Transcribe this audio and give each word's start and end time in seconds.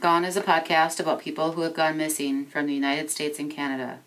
Gone 0.00 0.24
is 0.24 0.36
a 0.36 0.42
podcast 0.42 1.00
about 1.00 1.20
people 1.20 1.52
who 1.52 1.62
have 1.62 1.74
gone 1.74 1.96
missing 1.96 2.46
from 2.46 2.66
the 2.66 2.74
United 2.74 3.10
States 3.10 3.40
and 3.40 3.50
Canada. 3.50 3.98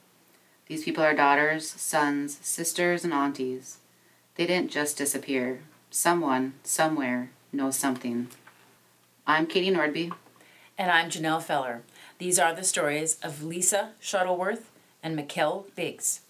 These 0.67 0.85
people 0.85 1.03
are 1.03 1.13
daughters, 1.13 1.69
sons, 1.69 2.37
sisters, 2.41 3.03
and 3.03 3.13
aunties. 3.13 3.79
They 4.35 4.47
didn't 4.47 4.71
just 4.71 4.97
disappear. 4.97 5.63
Someone, 5.89 6.53
somewhere, 6.63 7.31
knows 7.51 7.77
something. 7.77 8.29
I'm 9.27 9.45
Katie 9.45 9.69
Nordby. 9.69 10.13
And 10.77 10.89
I'm 10.91 11.09
Janelle 11.09 11.43
Feller. 11.43 11.81
These 12.19 12.39
are 12.39 12.55
the 12.55 12.63
stories 12.63 13.17
of 13.21 13.43
Lisa 13.43 13.89
Shuttleworth 13.99 14.71
and 15.03 15.13
Mikelle 15.13 15.65
Biggs. 15.75 16.21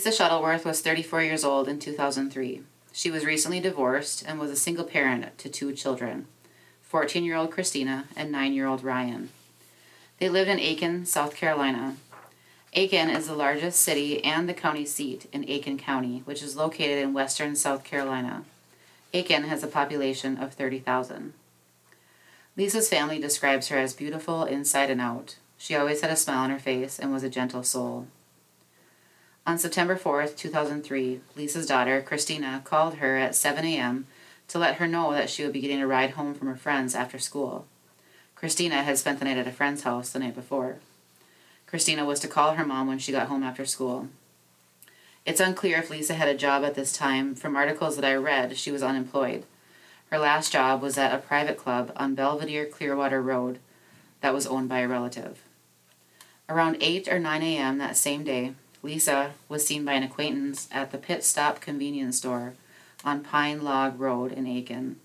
Lisa 0.00 0.12
Shuttleworth 0.12 0.64
was 0.64 0.80
34 0.80 1.24
years 1.24 1.44
old 1.44 1.68
in 1.68 1.78
2003. 1.78 2.62
She 2.90 3.10
was 3.10 3.26
recently 3.26 3.60
divorced 3.60 4.24
and 4.26 4.40
was 4.40 4.50
a 4.50 4.56
single 4.56 4.86
parent 4.86 5.36
to 5.36 5.50
two 5.50 5.74
children 5.74 6.24
14 6.84 7.22
year 7.22 7.36
old 7.36 7.50
Christina 7.50 8.06
and 8.16 8.32
9 8.32 8.54
year 8.54 8.66
old 8.66 8.82
Ryan. 8.82 9.28
They 10.16 10.30
lived 10.30 10.48
in 10.48 10.58
Aiken, 10.58 11.04
South 11.04 11.36
Carolina. 11.36 11.96
Aiken 12.72 13.10
is 13.10 13.26
the 13.26 13.34
largest 13.34 13.82
city 13.82 14.24
and 14.24 14.48
the 14.48 14.54
county 14.54 14.86
seat 14.86 15.28
in 15.34 15.44
Aiken 15.46 15.76
County, 15.76 16.22
which 16.24 16.42
is 16.42 16.56
located 16.56 16.96
in 16.96 17.12
western 17.12 17.54
South 17.54 17.84
Carolina. 17.84 18.44
Aiken 19.12 19.42
has 19.42 19.62
a 19.62 19.66
population 19.66 20.38
of 20.38 20.54
30,000. 20.54 21.34
Lisa's 22.56 22.88
family 22.88 23.18
describes 23.18 23.68
her 23.68 23.76
as 23.76 23.92
beautiful 23.92 24.44
inside 24.44 24.88
and 24.88 25.02
out. 25.02 25.36
She 25.58 25.76
always 25.76 26.00
had 26.00 26.10
a 26.10 26.16
smile 26.16 26.44
on 26.44 26.50
her 26.50 26.58
face 26.58 26.98
and 26.98 27.12
was 27.12 27.22
a 27.22 27.28
gentle 27.28 27.62
soul. 27.62 28.06
On 29.50 29.58
September 29.58 29.96
4th, 29.96 30.36
2003, 30.36 31.22
Lisa's 31.34 31.66
daughter, 31.66 32.00
Christina, 32.00 32.62
called 32.62 32.98
her 32.98 33.16
at 33.16 33.34
7 33.34 33.64
a.m. 33.64 34.06
to 34.46 34.60
let 34.60 34.76
her 34.76 34.86
know 34.86 35.12
that 35.12 35.28
she 35.28 35.42
would 35.42 35.52
be 35.52 35.60
getting 35.60 35.82
a 35.82 35.88
ride 35.88 36.10
home 36.10 36.34
from 36.34 36.46
her 36.46 36.54
friends 36.54 36.94
after 36.94 37.18
school. 37.18 37.66
Christina 38.36 38.84
had 38.84 38.96
spent 38.96 39.18
the 39.18 39.24
night 39.24 39.38
at 39.38 39.48
a 39.48 39.50
friend's 39.50 39.82
house 39.82 40.10
the 40.10 40.20
night 40.20 40.36
before. 40.36 40.76
Christina 41.66 42.04
was 42.04 42.20
to 42.20 42.28
call 42.28 42.52
her 42.52 42.64
mom 42.64 42.86
when 42.86 43.00
she 43.00 43.10
got 43.10 43.26
home 43.26 43.42
after 43.42 43.66
school. 43.66 44.06
It's 45.26 45.40
unclear 45.40 45.78
if 45.78 45.90
Lisa 45.90 46.14
had 46.14 46.28
a 46.28 46.38
job 46.38 46.62
at 46.62 46.76
this 46.76 46.92
time. 46.92 47.34
From 47.34 47.56
articles 47.56 47.96
that 47.96 48.04
I 48.04 48.14
read, 48.14 48.56
she 48.56 48.70
was 48.70 48.84
unemployed. 48.84 49.42
Her 50.12 50.18
last 50.20 50.52
job 50.52 50.80
was 50.80 50.96
at 50.96 51.12
a 51.12 51.18
private 51.18 51.58
club 51.58 51.90
on 51.96 52.14
Belvedere 52.14 52.66
Clearwater 52.66 53.20
Road 53.20 53.58
that 54.20 54.32
was 54.32 54.46
owned 54.46 54.68
by 54.68 54.78
a 54.78 54.86
relative. 54.86 55.42
Around 56.48 56.76
8 56.80 57.08
or 57.08 57.18
9 57.18 57.42
a.m. 57.42 57.78
that 57.78 57.96
same 57.96 58.22
day, 58.22 58.54
Lisa 58.82 59.32
was 59.48 59.66
seen 59.66 59.84
by 59.84 59.92
an 59.94 60.02
acquaintance 60.02 60.68
at 60.72 60.90
the 60.90 60.98
Pit 60.98 61.24
Stop 61.24 61.60
convenience 61.60 62.18
store 62.18 62.54
on 63.04 63.22
Pine 63.22 63.62
Log 63.62 63.98
Road 64.00 64.32
in 64.32 64.46
Aiken. 64.46 64.96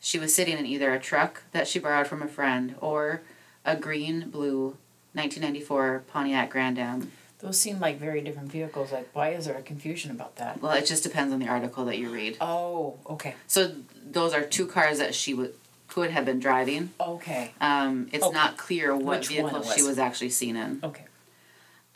She 0.00 0.18
was 0.18 0.34
sitting 0.34 0.58
in 0.58 0.66
either 0.66 0.92
a 0.92 0.98
truck 0.98 1.42
that 1.52 1.68
she 1.68 1.78
borrowed 1.78 2.06
from 2.06 2.22
a 2.22 2.28
friend 2.28 2.74
or 2.80 3.22
a 3.64 3.76
green 3.76 4.28
blue 4.30 4.76
1994 5.14 6.04
Pontiac 6.08 6.50
Grand 6.50 6.78
Am. 6.78 7.12
Those 7.38 7.58
seem 7.58 7.80
like 7.80 7.98
very 7.98 8.20
different 8.20 8.50
vehicles. 8.50 8.92
Like, 8.92 9.08
why 9.12 9.30
is 9.30 9.46
there 9.46 9.56
a 9.56 9.62
confusion 9.62 10.10
about 10.10 10.36
that? 10.36 10.62
Well, 10.62 10.72
it 10.72 10.86
just 10.86 11.02
depends 11.02 11.32
on 11.32 11.40
the 11.40 11.48
article 11.48 11.84
that 11.86 11.98
you 11.98 12.08
read. 12.08 12.36
Oh, 12.40 12.98
okay. 13.10 13.34
So 13.46 13.72
those 14.04 14.32
are 14.32 14.42
two 14.42 14.66
cars 14.66 14.98
that 14.98 15.14
she 15.14 15.34
would 15.34 15.54
could 15.88 16.10
have 16.10 16.24
been 16.24 16.40
driving. 16.40 16.90
Okay. 16.98 17.52
Um, 17.60 18.08
it's 18.12 18.24
Okay. 18.24 18.32
not 18.32 18.56
clear 18.56 18.96
what 18.96 19.18
Which 19.18 19.28
vehicle 19.28 19.56
it 19.60 19.64
she 19.74 19.82
was. 19.82 19.88
was 19.88 19.98
actually 19.98 20.30
seen 20.30 20.56
in. 20.56 20.80
Okay. 20.82 21.04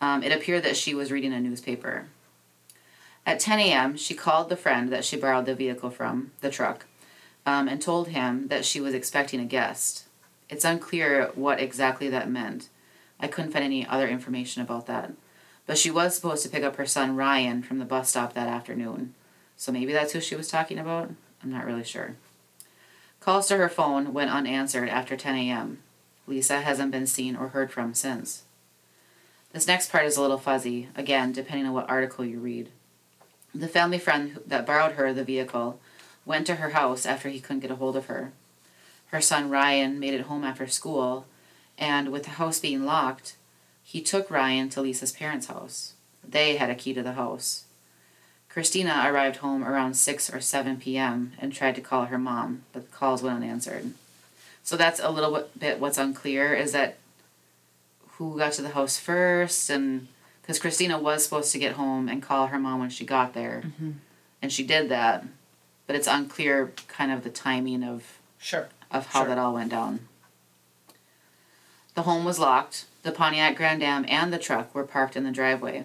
Um, 0.01 0.23
it 0.23 0.33
appeared 0.33 0.63
that 0.65 0.77
she 0.77 0.95
was 0.95 1.11
reading 1.11 1.33
a 1.33 1.41
newspaper. 1.41 2.07
At 3.25 3.41
10 3.41 3.59
a.m., 3.59 3.97
she 3.97 4.15
called 4.15 4.49
the 4.49 4.57
friend 4.57 4.93
that 4.93 5.05
she 5.05 5.17
borrowed 5.17 5.47
the 5.47 5.55
vehicle 5.55 5.91
from, 5.91 6.33
the 6.41 6.51
truck, 6.51 6.87
um, 7.45 7.67
and 7.69 7.81
told 7.81 8.09
him 8.09 8.49
that 8.49 8.65
she 8.65 8.81
was 8.81 8.95
expecting 8.95 9.41
a 9.41 9.45
guest. 9.45 10.05
It's 10.49 10.65
unclear 10.65 11.31
what 11.35 11.61
exactly 11.61 12.09
that 12.09 12.31
meant. 12.31 12.69
I 13.19 13.27
couldn't 13.27 13.51
find 13.53 13.65
any 13.65 13.87
other 13.87 14.07
information 14.07 14.63
about 14.63 14.87
that. 14.87 15.13
But 15.67 15.79
she 15.79 15.91
was 15.91 16.15
supposed 16.15 16.45
to 16.45 16.49
pick 16.49 16.63
up 16.63 16.77
her 16.77 16.87
son 16.87 17.17
Ryan 17.17 17.63
from 17.63 17.79
the 17.79 17.85
bus 17.85 18.11
stop 18.11 18.35
that 18.35 18.49
afternoon. 18.49 19.15
So 19.57 19.73
maybe 19.73 19.93
that's 19.93 20.13
who 20.13 20.21
she 20.21 20.37
was 20.37 20.49
talking 20.49 20.79
about? 20.79 21.11
I'm 21.43 21.51
not 21.51 21.65
really 21.65 21.83
sure. 21.83 22.15
Calls 23.21 23.49
to 23.49 23.57
her 23.57 23.69
phone 23.69 24.13
went 24.13 24.31
unanswered 24.31 24.89
after 24.89 25.17
10 25.17 25.35
a.m. 25.35 25.79
Lisa 26.29 26.61
hasn't 26.61 26.93
been 26.93 27.07
seen 27.07 27.35
or 27.35 27.49
heard 27.49 27.73
from 27.73 27.95
since. 27.95 28.45
This 29.57 29.67
next 29.67 29.91
part 29.91 30.05
is 30.05 30.19
a 30.19 30.21
little 30.21 30.37
fuzzy, 30.37 30.91
again, 30.95 31.33
depending 31.33 31.67
on 31.67 31.73
what 31.73 31.89
article 31.89 32.27
you 32.27 32.39
read. 32.39 32.69
The 33.55 33.69
family 33.69 33.97
friend 33.97 34.39
that 34.47 34.67
borrowed 34.67 34.97
her 34.97 35.15
the 35.15 35.25
vehicle 35.25 35.81
went 36.27 36.47
to 36.49 36.57
her 36.57 36.71
house 36.73 37.07
after 37.07 37.31
he 37.31 37.41
couldn't 37.41 37.61
get 37.61 37.71
a 37.71 37.77
hold 37.77 37.97
of 37.97 38.05
her. 38.05 38.33
Her 39.07 39.23
son 39.23 39.49
Ryan 39.49 39.99
made 39.99 40.13
it 40.13 40.27
home 40.27 40.45
after 40.45 40.67
school, 40.67 41.25
and 41.79 42.13
with 42.13 42.25
the 42.25 42.33
house 42.33 42.61
being 42.61 42.85
locked, 42.85 43.37
he 43.83 44.03
took 44.03 44.31
Ryan 44.31 44.69
to 44.69 44.83
Lisa's 44.83 45.13
parents' 45.13 45.47
house. 45.47 45.95
They 46.23 46.57
had 46.57 46.69
a 46.69 46.75
key 46.75 46.93
to 46.93 47.03
the 47.03 47.15
house. 47.15 47.65
Christina 48.51 49.05
arrived 49.07 49.37
home 49.37 49.65
around 49.65 49.95
6 49.95 50.35
or 50.35 50.43
7 50.43 50.77
p.m. 50.77 51.33
and 51.39 51.51
tried 51.51 51.77
to 51.77 51.81
call 51.81 52.05
her 52.05 52.19
mom, 52.19 52.65
but 52.75 52.91
the 52.91 52.95
calls 52.95 53.23
went 53.23 53.37
unanswered. 53.37 53.95
So 54.63 54.77
that's 54.77 55.01
a 55.01 55.09
little 55.09 55.33
bit, 55.33 55.59
bit 55.59 55.81
what's 55.81 55.97
unclear 55.97 56.53
is 56.53 56.73
that 56.73 56.99
who 58.19 58.37
got 58.39 58.53
to 58.55 58.63
the 58.63 58.71
house 58.71 58.99
first 58.99 59.69
and 59.71 60.09
because 60.43 60.59
Christina 60.59 60.99
was 60.99 61.25
supposed 61.25 61.53
to 61.53 61.59
get 61.59 61.73
home 61.73 62.09
and 62.09 62.23
call 62.23 62.47
her 62.49 62.59
mom 62.59 62.81
when 62.81 62.91
she 62.91 63.05
got 63.05 63.35
there 63.35 63.63
Mm-hmm. 63.67 63.91
and 64.43 64.53
she 64.53 64.65
did 64.65 64.89
that 64.89 65.25
but 65.87 65.97
it's 65.97 66.07
unclear 66.09 66.73
kind 66.89 67.13
of 67.13 67.23
the 67.25 67.31
timing 67.31 67.83
of 67.85 68.19
Sure. 68.39 68.69
of 68.91 69.07
how 69.09 69.21
Sure. 69.21 69.29
that 69.29 69.39
all 69.39 69.55
went 69.55 69.71
down 69.71 70.09
the 71.95 72.03
home 72.03 72.25
was 72.25 72.39
locked 72.39 72.87
the 73.03 73.13
pontiac 73.13 73.57
grand 73.57 73.83
am 73.83 74.05
and 74.09 74.33
the 74.33 74.39
truck 74.39 74.75
were 74.75 74.85
parked 74.85 75.17
in 75.17 75.25
the 75.25 75.31
driveway 75.31 75.85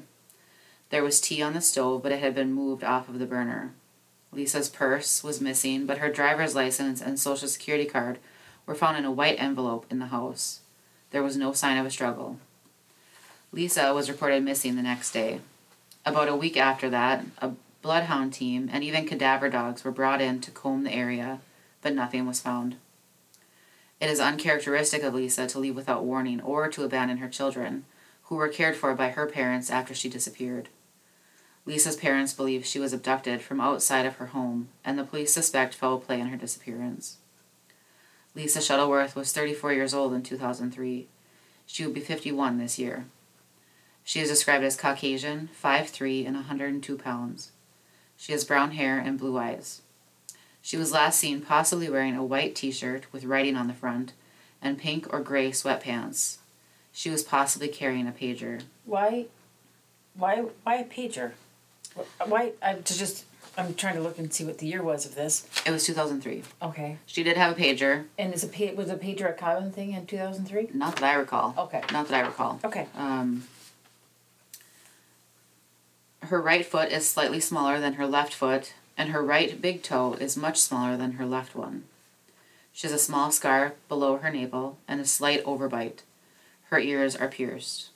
there 0.90 1.04
was 1.04 1.22
tea 1.22 1.42
on 1.42 1.54
the 1.54 1.62
stove 1.62 2.04
but 2.04 2.12
it 2.12 2.20
had 2.20 2.36
been 2.36 2.54
moved 2.54 2.84
off 2.84 3.08
of 3.10 3.20
the 3.20 3.26
burner 3.26 3.72
lisa's 4.32 4.70
purse 4.70 5.24
was 5.24 5.42
missing 5.42 5.86
but 5.86 5.98
her 6.00 6.10
driver's 6.12 6.56
license 6.56 7.02
and 7.02 7.20
social 7.20 7.48
security 7.48 7.86
card 7.86 8.18
were 8.66 8.76
found 8.76 8.98
in 8.98 9.06
a 9.06 9.12
white 9.12 9.36
envelope 9.40 9.86
in 9.90 10.00
the 10.00 10.08
house 10.08 10.61
there 11.12 11.24
was 11.24 11.38
no 11.38 11.54
sign 11.54 11.78
of 11.78 11.86
a 11.86 11.92
struggle 11.92 12.38
Lisa 13.54 13.94
was 13.94 14.10
reported 14.10 14.44
missing 14.44 14.78
the 14.78 14.82
next 14.82 15.12
day. 15.12 15.42
About 16.06 16.30
a 16.30 16.36
week 16.36 16.56
after 16.56 16.90
that, 16.90 17.26
a 17.40 17.52
bloodhound 17.82 18.32
team 18.32 18.70
and 18.72 18.82
even 18.82 19.06
cadaver 19.06 19.50
dogs 19.50 19.84
were 19.84 19.92
brought 19.92 20.22
in 20.22 20.40
to 20.42 20.52
comb 20.52 20.84
the 20.84 20.94
area, 20.94 21.42
but 21.82 21.94
nothing 21.94 22.26
was 22.26 22.40
found. 22.40 22.78
It 24.00 24.10
is 24.10 24.22
uncharacteristic 24.22 25.04
of 25.04 25.14
Lisa 25.14 25.48
to 25.48 25.60
leave 25.60 25.76
without 25.76 26.06
warning 26.06 26.40
or 26.40 26.70
to 26.70 26.84
abandon 26.86 27.18
her 27.18 27.28
children, 27.28 27.84
who 28.24 28.36
were 28.36 28.48
cared 28.48 28.78
for 28.78 28.96
by 28.96 29.10
her 29.10 29.28
parents 29.28 29.70
after 29.70 29.94
she 29.94 30.08
disappeared. 30.08 30.70
Lisa's 31.66 31.98
parents 31.98 32.34
believe 32.34 32.66
she 32.66 32.80
was 32.80 32.94
abducted 32.94 33.42
from 33.42 33.60
outside 33.60 34.06
of 34.06 34.16
her 34.16 34.28
home, 34.28 34.70
and 34.86 34.98
the 34.98 35.04
police 35.04 35.34
suspect 35.34 35.76
foul 35.76 36.00
play 36.00 36.22
in 36.22 36.28
her 36.28 36.38
disappearance. 36.38 37.18
Lisa 38.34 38.62
Shuttleworth 38.62 39.16
was 39.16 39.34
34 39.34 39.74
years 39.74 39.94
old 39.94 40.14
in 40.14 40.24
2003. 40.24 41.08
She 41.66 41.86
will 41.86 41.94
be 41.94 42.00
51 42.00 42.58
this 42.58 42.80
year. 42.80 43.06
She 44.04 44.20
is 44.20 44.30
described 44.30 44.64
as 44.64 44.78
Caucasian, 44.78 45.50
5'3", 45.64 46.26
and 46.26 46.36
102 46.36 46.98
pounds. 46.98 47.52
She 48.18 48.32
has 48.32 48.46
brown 48.46 48.72
hair 48.72 49.00
and 49.00 49.20
blue 49.20 49.38
eyes. 49.38 49.82
She 50.62 50.78
was 50.78 50.92
last 50.92 51.20
seen 51.20 51.42
possibly 51.42 51.90
wearing 51.90 52.16
a 52.16 52.24
white 52.24 52.56
t 52.56 52.72
shirt 52.72 53.12
with 53.12 53.26
writing 53.26 53.56
on 53.56 53.68
the 53.68 53.74
front 53.74 54.14
and 54.62 54.78
pink 54.78 55.12
or 55.12 55.20
gray 55.20 55.52
sweatpants. 55.52 56.38
She 56.94 57.10
was 57.10 57.24
possibly 57.24 57.68
carrying 57.68 58.08
a 58.08 58.12
pager. 58.12 58.62
Why, 58.86 59.26
why, 60.14 60.46
why 60.64 60.76
a 60.76 60.84
pager? 60.84 61.32
Why? 62.26 62.52
I 62.62 62.76
to 62.76 62.98
just. 62.98 63.26
I'm 63.58 63.74
trying 63.76 63.96
to 63.96 64.02
look 64.02 64.18
and 64.18 64.34
see 64.34 64.46
what 64.46 64.60
the 64.60 64.66
year 64.68 64.82
was 64.82 65.06
of 65.06 65.16
this. 65.16 65.46
It 65.66 65.72
was 65.72 65.86
2003. 65.86 66.44
Okay. 66.62 66.98
She 67.06 67.22
did 67.24 67.36
have 67.38 67.58
a 67.58 67.62
pager, 67.62 68.06
And 68.18 68.34
is 68.34 68.44
a 68.44 68.48
pa- 68.48 68.74
was 68.76 68.90
a 68.90 68.96
pager 68.96 69.30
a 69.30 69.34
common 69.34 69.72
thing 69.72 69.92
in 69.92 70.06
two 70.06 70.18
thousand 70.18 70.46
three? 70.46 70.70
not 70.74 70.96
that 70.96 71.04
I 71.04 71.14
recall. 71.16 71.54
Okay. 71.58 71.82
Not 71.92 72.08
that 72.08 72.24
I 72.24 72.28
recall. 72.28 72.60
Okay. 72.64 72.88
Um, 72.96 73.44
her 76.24 76.42
right 76.42 76.66
foot 76.66 76.92
is 76.92 77.08
slightly 77.08 77.40
smaller 77.40 77.80
than 77.80 77.94
her 77.94 78.08
left 78.08 78.34
foot, 78.34 78.74
and 78.98 79.10
her 79.10 79.22
right 79.24 79.60
big 79.62 79.84
toe 79.84 80.14
is 80.14 80.38
much 80.38 80.58
smaller 80.60 80.96
than 80.96 81.14
her 81.14 81.26
left 81.26 81.56
one. 81.56 81.84
She 82.74 82.88
has 82.88 82.94
a 82.94 83.00
small 83.00 83.32
scar 83.32 83.74
below 83.90 84.18
her 84.18 84.32
navel 84.32 84.78
and 84.88 85.02
a 85.02 85.06
slight 85.06 85.44
overbite. 85.44 86.00
Her 86.70 86.80
ears 86.80 87.16
are 87.18 87.28
pierced. 87.28 87.90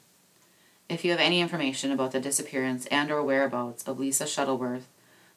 If 0.90 1.06
you 1.06 1.12
have 1.12 1.20
any 1.20 1.40
information 1.40 1.92
about 1.92 2.12
the 2.12 2.20
disappearance 2.20 2.86
and 2.88 3.10
or 3.10 3.24
whereabouts 3.24 3.84
of 3.88 4.00
Lisa 4.00 4.26
Shuttleworth, 4.26 4.88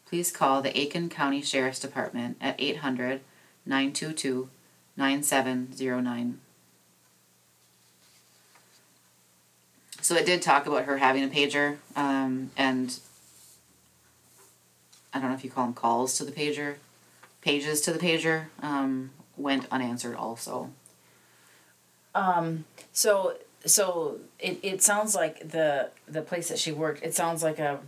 please 0.09 0.33
call 0.33 0.63
the 0.63 0.79
Aiken 0.79 1.11
County 1.11 1.43
Sheriff's 1.43 1.79
Department 1.79 2.39
at 2.41 2.57
800 2.59 3.21
922 3.67 4.49
9709. 4.97 6.41
So 10.01 10.15
it 10.15 10.25
did 10.25 10.41
talk 10.41 10.67
about 10.67 10.85
her 10.85 10.97
having 10.97 11.23
a 11.23 11.29
pager, 11.29 11.77
um, 11.95 12.51
and 12.57 12.99
I 15.13 15.21
don't 15.21 15.29
know 15.29 15.35
if 15.35 15.45
you 15.45 15.51
call 15.51 15.65
them 15.65 15.75
calls 15.75 16.17
to 16.17 16.25
the 16.25 16.33
pager, 16.33 16.77
pages 17.43 17.83
to 17.83 17.93
the 17.93 17.99
pager, 17.99 18.47
um, 18.63 19.11
went 19.37 19.67
unanswered 19.71 20.17
also. 20.17 20.71
Um, 22.15 22.65
so 22.93 23.37
so 23.67 24.19
it, 24.39 24.59
it 24.63 24.83
sounds 24.83 25.15
like 25.15 25.51
the 25.51 25.91
the 26.07 26.23
place 26.23 26.49
that 26.49 26.59
she 26.59 26.73
worked. 26.73 27.03
It 27.03 27.15
sounds 27.15 27.43
like 27.43 27.59
a, 27.59 27.81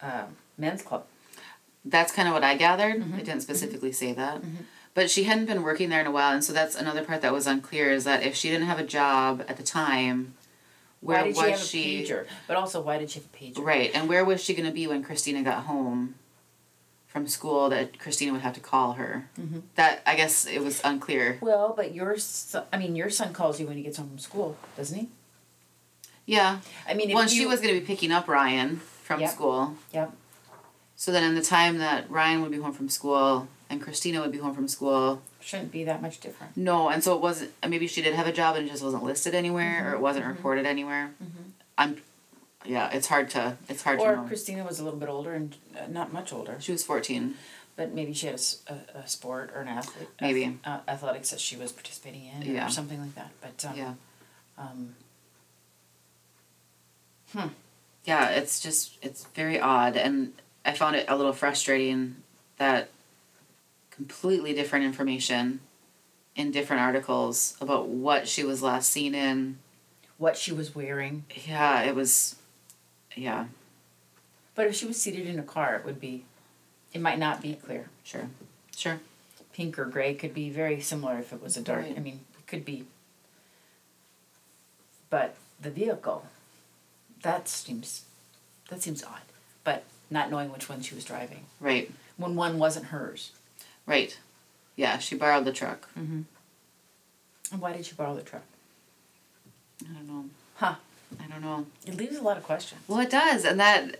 a 0.00 0.24
men's 0.56 0.82
club. 0.82 1.04
That's 1.88 2.12
kind 2.12 2.28
of 2.28 2.34
what 2.34 2.44
I 2.44 2.56
gathered. 2.56 2.96
It 2.96 3.00
mm-hmm. 3.00 3.16
didn't 3.16 3.28
mm-hmm. 3.28 3.40
specifically 3.40 3.92
say 3.92 4.12
that. 4.12 4.38
Mm-hmm. 4.38 4.62
But 4.94 5.10
she 5.10 5.24
hadn't 5.24 5.46
been 5.46 5.62
working 5.62 5.90
there 5.90 6.00
in 6.00 6.06
a 6.06 6.10
while, 6.10 6.32
and 6.32 6.42
so 6.42 6.52
that's 6.52 6.74
another 6.74 7.04
part 7.04 7.22
that 7.22 7.32
was 7.32 7.46
unclear 7.46 7.90
is 7.90 8.04
that 8.04 8.22
if 8.24 8.34
she 8.34 8.50
didn't 8.50 8.66
have 8.66 8.78
a 8.78 8.84
job 8.84 9.44
at 9.48 9.56
the 9.56 9.62
time, 9.62 10.34
where 11.00 11.18
why 11.18 11.24
did 11.24 11.36
was 11.36 11.44
she 11.44 11.50
have 11.50 11.60
she? 11.60 12.04
a 12.04 12.06
pager? 12.06 12.26
But 12.48 12.56
also, 12.56 12.80
why 12.80 12.98
did 12.98 13.10
she 13.10 13.20
have 13.20 13.28
a 13.32 13.36
pager? 13.36 13.64
Right, 13.64 13.90
and 13.94 14.08
where 14.08 14.24
was 14.24 14.42
she 14.42 14.54
going 14.54 14.66
to 14.66 14.74
be 14.74 14.86
when 14.86 15.04
Christina 15.04 15.42
got 15.42 15.64
home 15.64 16.16
from 17.06 17.28
school 17.28 17.68
that 17.68 17.98
Christina 17.98 18.32
would 18.32 18.42
have 18.42 18.54
to 18.54 18.60
call 18.60 18.94
her? 18.94 19.28
Mhm. 19.38 19.62
That, 19.76 20.02
I 20.04 20.16
guess, 20.16 20.46
it 20.46 20.62
was 20.62 20.80
unclear. 20.82 21.38
Well, 21.40 21.74
but 21.76 21.94
your 21.94 22.18
son, 22.18 22.64
I 22.72 22.78
mean, 22.78 22.96
your 22.96 23.10
son 23.10 23.32
calls 23.32 23.60
you 23.60 23.66
when 23.66 23.76
he 23.76 23.84
gets 23.84 23.98
home 23.98 24.08
from 24.08 24.18
school, 24.18 24.56
doesn't 24.76 24.98
he? 24.98 25.08
Yeah. 26.26 26.58
I 26.86 26.94
mean, 26.94 27.10
if 27.10 27.14
Well, 27.14 27.24
you, 27.24 27.30
she 27.30 27.46
was 27.46 27.60
going 27.60 27.72
to 27.72 27.80
be 27.80 27.86
picking 27.86 28.10
up 28.10 28.26
Ryan 28.28 28.80
from 29.04 29.20
Yep. 29.20 29.30
school. 29.30 29.76
Yep. 29.94 30.12
So 31.00 31.12
then, 31.12 31.22
in 31.22 31.36
the 31.36 31.42
time 31.42 31.78
that 31.78 32.10
Ryan 32.10 32.42
would 32.42 32.50
be 32.50 32.58
home 32.58 32.72
from 32.72 32.88
school 32.88 33.46
and 33.70 33.80
Christina 33.80 34.20
would 34.20 34.32
be 34.32 34.38
home 34.38 34.52
from 34.52 34.66
school, 34.66 35.22
shouldn't 35.40 35.70
be 35.70 35.84
that 35.84 36.02
much 36.02 36.18
different. 36.18 36.56
no, 36.56 36.88
and 36.88 37.04
so 37.04 37.14
it 37.14 37.20
wasn't. 37.22 37.52
Maybe 37.66 37.86
she 37.86 38.02
did 38.02 38.14
have 38.14 38.26
a 38.26 38.32
job 38.32 38.56
and 38.56 38.66
it 38.66 38.70
just 38.70 38.82
wasn't 38.82 39.04
listed 39.04 39.32
anywhere, 39.32 39.90
or 39.92 39.94
it 39.94 40.00
wasn't 40.00 40.26
reported 40.26 40.66
anywhere. 40.66 41.12
I'm, 41.78 41.98
yeah, 42.64 42.90
it's 42.90 43.06
hard 43.06 43.30
to 43.30 43.56
it's 43.68 43.84
hard 43.84 44.00
to 44.00 44.06
Or. 44.06 44.24
Christina 44.26 44.64
was 44.64 44.80
a 44.80 44.84
little 44.84 44.98
bit 44.98 45.08
older 45.08 45.34
and 45.34 45.54
uh, 45.80 45.86
not 45.88 46.12
much 46.12 46.32
older, 46.32 46.56
she 46.58 46.72
was 46.72 46.82
fourteen. 46.84 47.34
but 47.76 47.94
maybe 47.94 48.12
she 48.12 48.26
had 48.26 48.40
a 48.66 48.98
a 48.98 49.06
sport 49.06 49.52
or 49.54 49.60
an 49.60 49.68
athlete. 49.68 50.08
Maybe. 50.20 50.58
uh, 50.64 50.80
athletics 50.88 51.30
that 51.30 51.38
she 51.38 51.54
was 51.56 51.70
participating 51.70 52.24
in 52.26 52.42
Yeah. 52.56 52.66
or 52.66 52.70
something 52.70 53.00
like 53.00 53.14
that. 53.14 53.30
But 53.40 53.64
um, 53.64 53.76
Yeah. 53.76 53.94
um, 54.58 54.94
Yeah, 58.04 58.30
it's 58.30 58.58
just 58.58 58.98
it's 59.00 59.26
very 59.36 59.60
odd, 59.60 59.96
and 59.96 60.32
I 60.68 60.74
found 60.74 60.96
it 60.96 61.06
a 61.08 61.16
little 61.16 61.32
frustrating 61.32 62.16
that 62.58 62.90
completely 63.90 64.52
different 64.52 64.84
information 64.84 65.60
in 66.36 66.50
different 66.50 66.82
articles 66.82 67.56
about 67.58 67.88
what 67.88 68.28
she 68.28 68.44
was 68.44 68.62
last 68.62 68.90
seen 68.92 69.14
in. 69.14 69.58
what 70.18 70.36
she 70.36 70.52
was 70.52 70.74
wearing. 70.74 71.24
Yeah, 71.46 71.82
it 71.84 71.94
was. 71.94 72.36
Yeah, 73.16 73.46
But 74.54 74.66
if 74.66 74.76
she 74.76 74.84
was 74.86 75.00
seated 75.00 75.26
in 75.26 75.38
a 75.38 75.42
car, 75.42 75.74
it 75.76 75.84
would 75.86 75.98
be. 75.98 76.24
It 76.92 77.00
might 77.00 77.18
not 77.18 77.40
be 77.40 77.54
clear. 77.54 77.88
sure, 78.04 78.28
sure. 78.76 79.00
Pink 79.54 79.78
or 79.78 79.86
gray 79.86 80.14
could 80.14 80.34
be 80.34 80.50
very 80.50 80.80
similar 80.82 81.18
if 81.18 81.32
it 81.32 81.42
was 81.42 81.56
a 81.56 81.62
dark. 81.62 81.84
Right. 81.84 81.96
I 81.96 82.00
mean, 82.00 82.20
it 82.38 82.46
could 82.46 82.64
be. 82.64 82.84
But 85.08 85.34
the 85.60 85.70
vehicle, 85.70 86.26
that 87.22 87.48
seems, 87.48 88.04
that 88.68 88.82
seems 88.82 89.02
odd. 89.02 89.22
But 89.64 89.82
not 90.10 90.30
knowing 90.30 90.50
which 90.52 90.68
one 90.68 90.80
she 90.80 90.94
was 90.94 91.04
driving 91.04 91.44
Right, 91.60 91.90
when 92.16 92.34
one 92.36 92.58
wasn't 92.58 92.86
hers. 92.86 93.32
right. 93.86 94.18
Yeah, 94.76 94.98
she 94.98 95.16
borrowed 95.16 95.44
the 95.44 95.52
truck. 95.52 95.88
Mm-hmm. 95.98 96.20
And 97.50 97.60
why 97.60 97.72
did 97.72 97.84
she 97.84 97.94
borrow 97.96 98.14
the 98.14 98.22
truck? 98.22 98.44
I 99.82 99.92
don't 99.92 100.06
know. 100.06 100.24
Huh? 100.54 100.76
I 101.20 101.26
don't 101.26 101.42
know. 101.42 101.66
It 101.84 101.96
leaves 101.96 102.16
a 102.16 102.22
lot 102.22 102.36
of 102.36 102.44
questions. 102.44 102.80
Well, 102.86 103.00
it 103.00 103.10
does, 103.10 103.44
and 103.44 103.58
that 103.58 103.96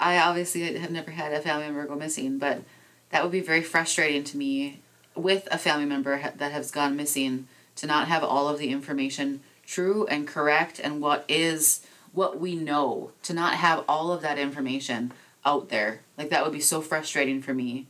I 0.00 0.18
obviously 0.18 0.76
have 0.78 0.90
never 0.90 1.12
had 1.12 1.32
a 1.32 1.40
family 1.40 1.66
member 1.66 1.86
go 1.86 1.94
missing, 1.94 2.38
but 2.38 2.62
that 3.10 3.22
would 3.22 3.30
be 3.32 3.40
very 3.40 3.62
frustrating 3.62 4.24
to 4.24 4.36
me 4.36 4.80
with 5.14 5.46
a 5.52 5.58
family 5.58 5.84
member 5.86 6.32
that 6.36 6.50
has 6.52 6.70
gone 6.72 6.96
missing 6.96 7.46
to 7.76 7.86
not 7.86 8.08
have 8.08 8.24
all 8.24 8.48
of 8.48 8.58
the 8.58 8.70
information 8.70 9.42
true 9.64 10.06
and 10.06 10.26
correct 10.26 10.80
and 10.82 11.00
what 11.00 11.24
is 11.28 11.86
what 12.12 12.38
we 12.40 12.54
know 12.54 13.10
to 13.22 13.32
not 13.32 13.54
have 13.54 13.84
all 13.88 14.12
of 14.12 14.22
that 14.22 14.38
information 14.38 15.12
out 15.44 15.68
there 15.70 16.00
like 16.18 16.30
that 16.30 16.44
would 16.44 16.52
be 16.52 16.60
so 16.60 16.80
frustrating 16.80 17.40
for 17.42 17.52
me 17.54 17.86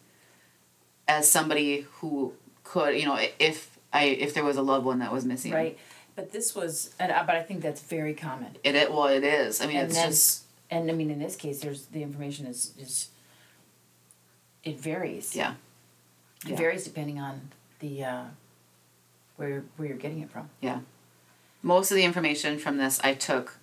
as 1.08 1.30
somebody 1.30 1.86
who 1.94 2.32
could 2.64 2.94
you 2.96 3.04
know 3.04 3.18
if 3.38 3.78
i 3.92 4.04
if 4.04 4.32
there 4.34 4.44
was 4.44 4.56
a 4.56 4.62
loved 4.62 4.84
one 4.86 4.98
that 5.00 5.12
was 5.12 5.24
missing 5.24 5.52
Right. 5.52 5.78
But 6.14 6.30
this 6.30 6.54
was, 6.54 6.94
and 7.00 7.10
I- 7.10 7.24
but 7.24 7.36
I 7.36 7.42
think 7.42 7.62
that's 7.62 7.80
very 7.80 8.12
common. 8.12 8.56
it, 8.62 8.74
it 8.74 8.92
well 8.92 9.06
it 9.06 9.24
is 9.24 9.60
i 9.62 9.66
mean 9.66 9.76
And 9.78 9.86
it's 9.86 9.96
then- 9.96 10.08
just 10.10 10.44
And 10.70 10.90
I 10.90 10.94
mean, 10.94 11.10
in 11.10 11.18
this 11.18 11.36
case, 11.36 11.60
there's 11.60 11.86
the 11.86 12.02
information 12.02 12.46
is 12.46 12.72
is. 12.78 13.08
It 14.64 14.78
varies. 14.80 15.34
yeah 15.34 15.54
It 16.44 16.50
Yeah. 16.50 16.56
varies 16.56 16.84
depending 16.84 17.18
on 17.18 17.50
the 17.80 18.04
uh, 18.04 18.24
where 19.36 19.64
where 19.76 19.88
you're 19.88 19.96
getting 19.98 20.20
it 20.20 20.30
from. 20.30 20.48
Yeah. 20.60 20.80
Most 21.62 21.90
of 21.90 21.96
the 21.96 22.04
information 22.04 22.58
from 22.58 22.76
this 22.78 23.00
I 23.04 23.14
took 23.14 23.58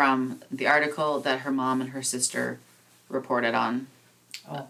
from 0.00 0.40
the 0.50 0.66
article 0.66 1.20
that 1.20 1.40
her 1.40 1.50
mom 1.52 1.82
and 1.82 1.90
her 1.90 2.00
sister 2.02 2.58
reported 3.10 3.54
on. 3.54 3.86
Oh. 4.50 4.66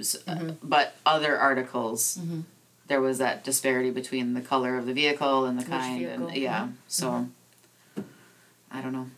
S- 0.00 0.16
Mhm. 0.26 0.56
But 0.64 0.96
other 1.06 1.38
articles, 1.38 2.18
Mm-hmm. 2.20 2.40
there 2.88 3.00
was 3.00 3.18
that 3.18 3.44
disparity 3.44 3.90
between 3.90 4.34
the 4.34 4.40
color 4.40 4.76
of 4.76 4.86
the 4.86 4.92
vehicle 4.92 5.44
and 5.44 5.56
the 5.60 5.62
Which 5.62 5.70
kind, 5.70 5.98
vehicle? 6.00 6.26
and 6.26 6.36
yeah. 6.36 6.64
Mhm. 6.66 6.72
So, 6.88 7.28
I 8.72 8.80
don't 8.82 8.92
know. 8.92 9.08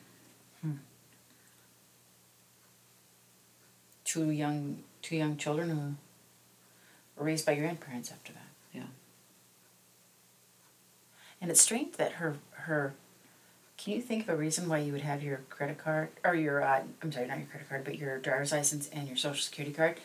Two 4.05 4.31
young 4.31 4.82
two 5.00 5.17
young 5.17 5.38
children 5.38 5.70
who 5.70 5.94
were 7.17 7.25
raised 7.25 7.47
by 7.47 7.55
grandparents 7.55 8.11
after 8.12 8.32
that. 8.35 8.49
Yeah. 8.75 8.88
And 11.41 11.50
it's 11.50 11.62
strange 11.62 11.97
that 11.97 12.12
her 12.20 12.37
her. 12.69 12.93
Can 13.78 13.93
you 13.93 14.00
think 14.00 14.23
of 14.25 14.31
a 14.31 14.37
reason 14.37 14.69
why 14.69 14.78
you 14.78 14.93
would 14.93 15.02
have 15.02 15.23
your 15.23 15.43
credit 15.50 15.78
card 15.78 16.08
or 16.25 16.34
your 16.34 16.62
uh, 16.62 16.82
I'm 17.02 17.12
sorry, 17.12 17.26
not 17.26 17.38
your 17.38 17.46
credit 17.46 17.69
card, 17.69 17.84
but 17.84 17.99
your 17.99 18.19
driver's 18.19 18.52
license 18.52 18.88
and 18.88 19.06
your 19.06 19.17
social 19.17 19.43
security 19.43 19.75
card 19.75 19.99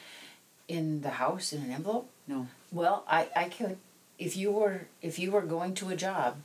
in 0.68 1.02
the 1.02 1.10
house 1.12 1.54
in 1.54 1.62
an 1.64 1.72
envelope? 1.72 2.10
No. 2.28 2.48
Well, 2.72 3.04
I, 3.08 3.30
I 3.36 3.46
could 3.46 3.78
if 4.20 4.36
you 4.38 4.52
were 4.52 4.82
if 5.02 5.18
you 5.20 5.32
were 5.32 5.42
going 5.42 5.74
to 5.76 5.90
a 5.90 5.96
job 5.96 6.38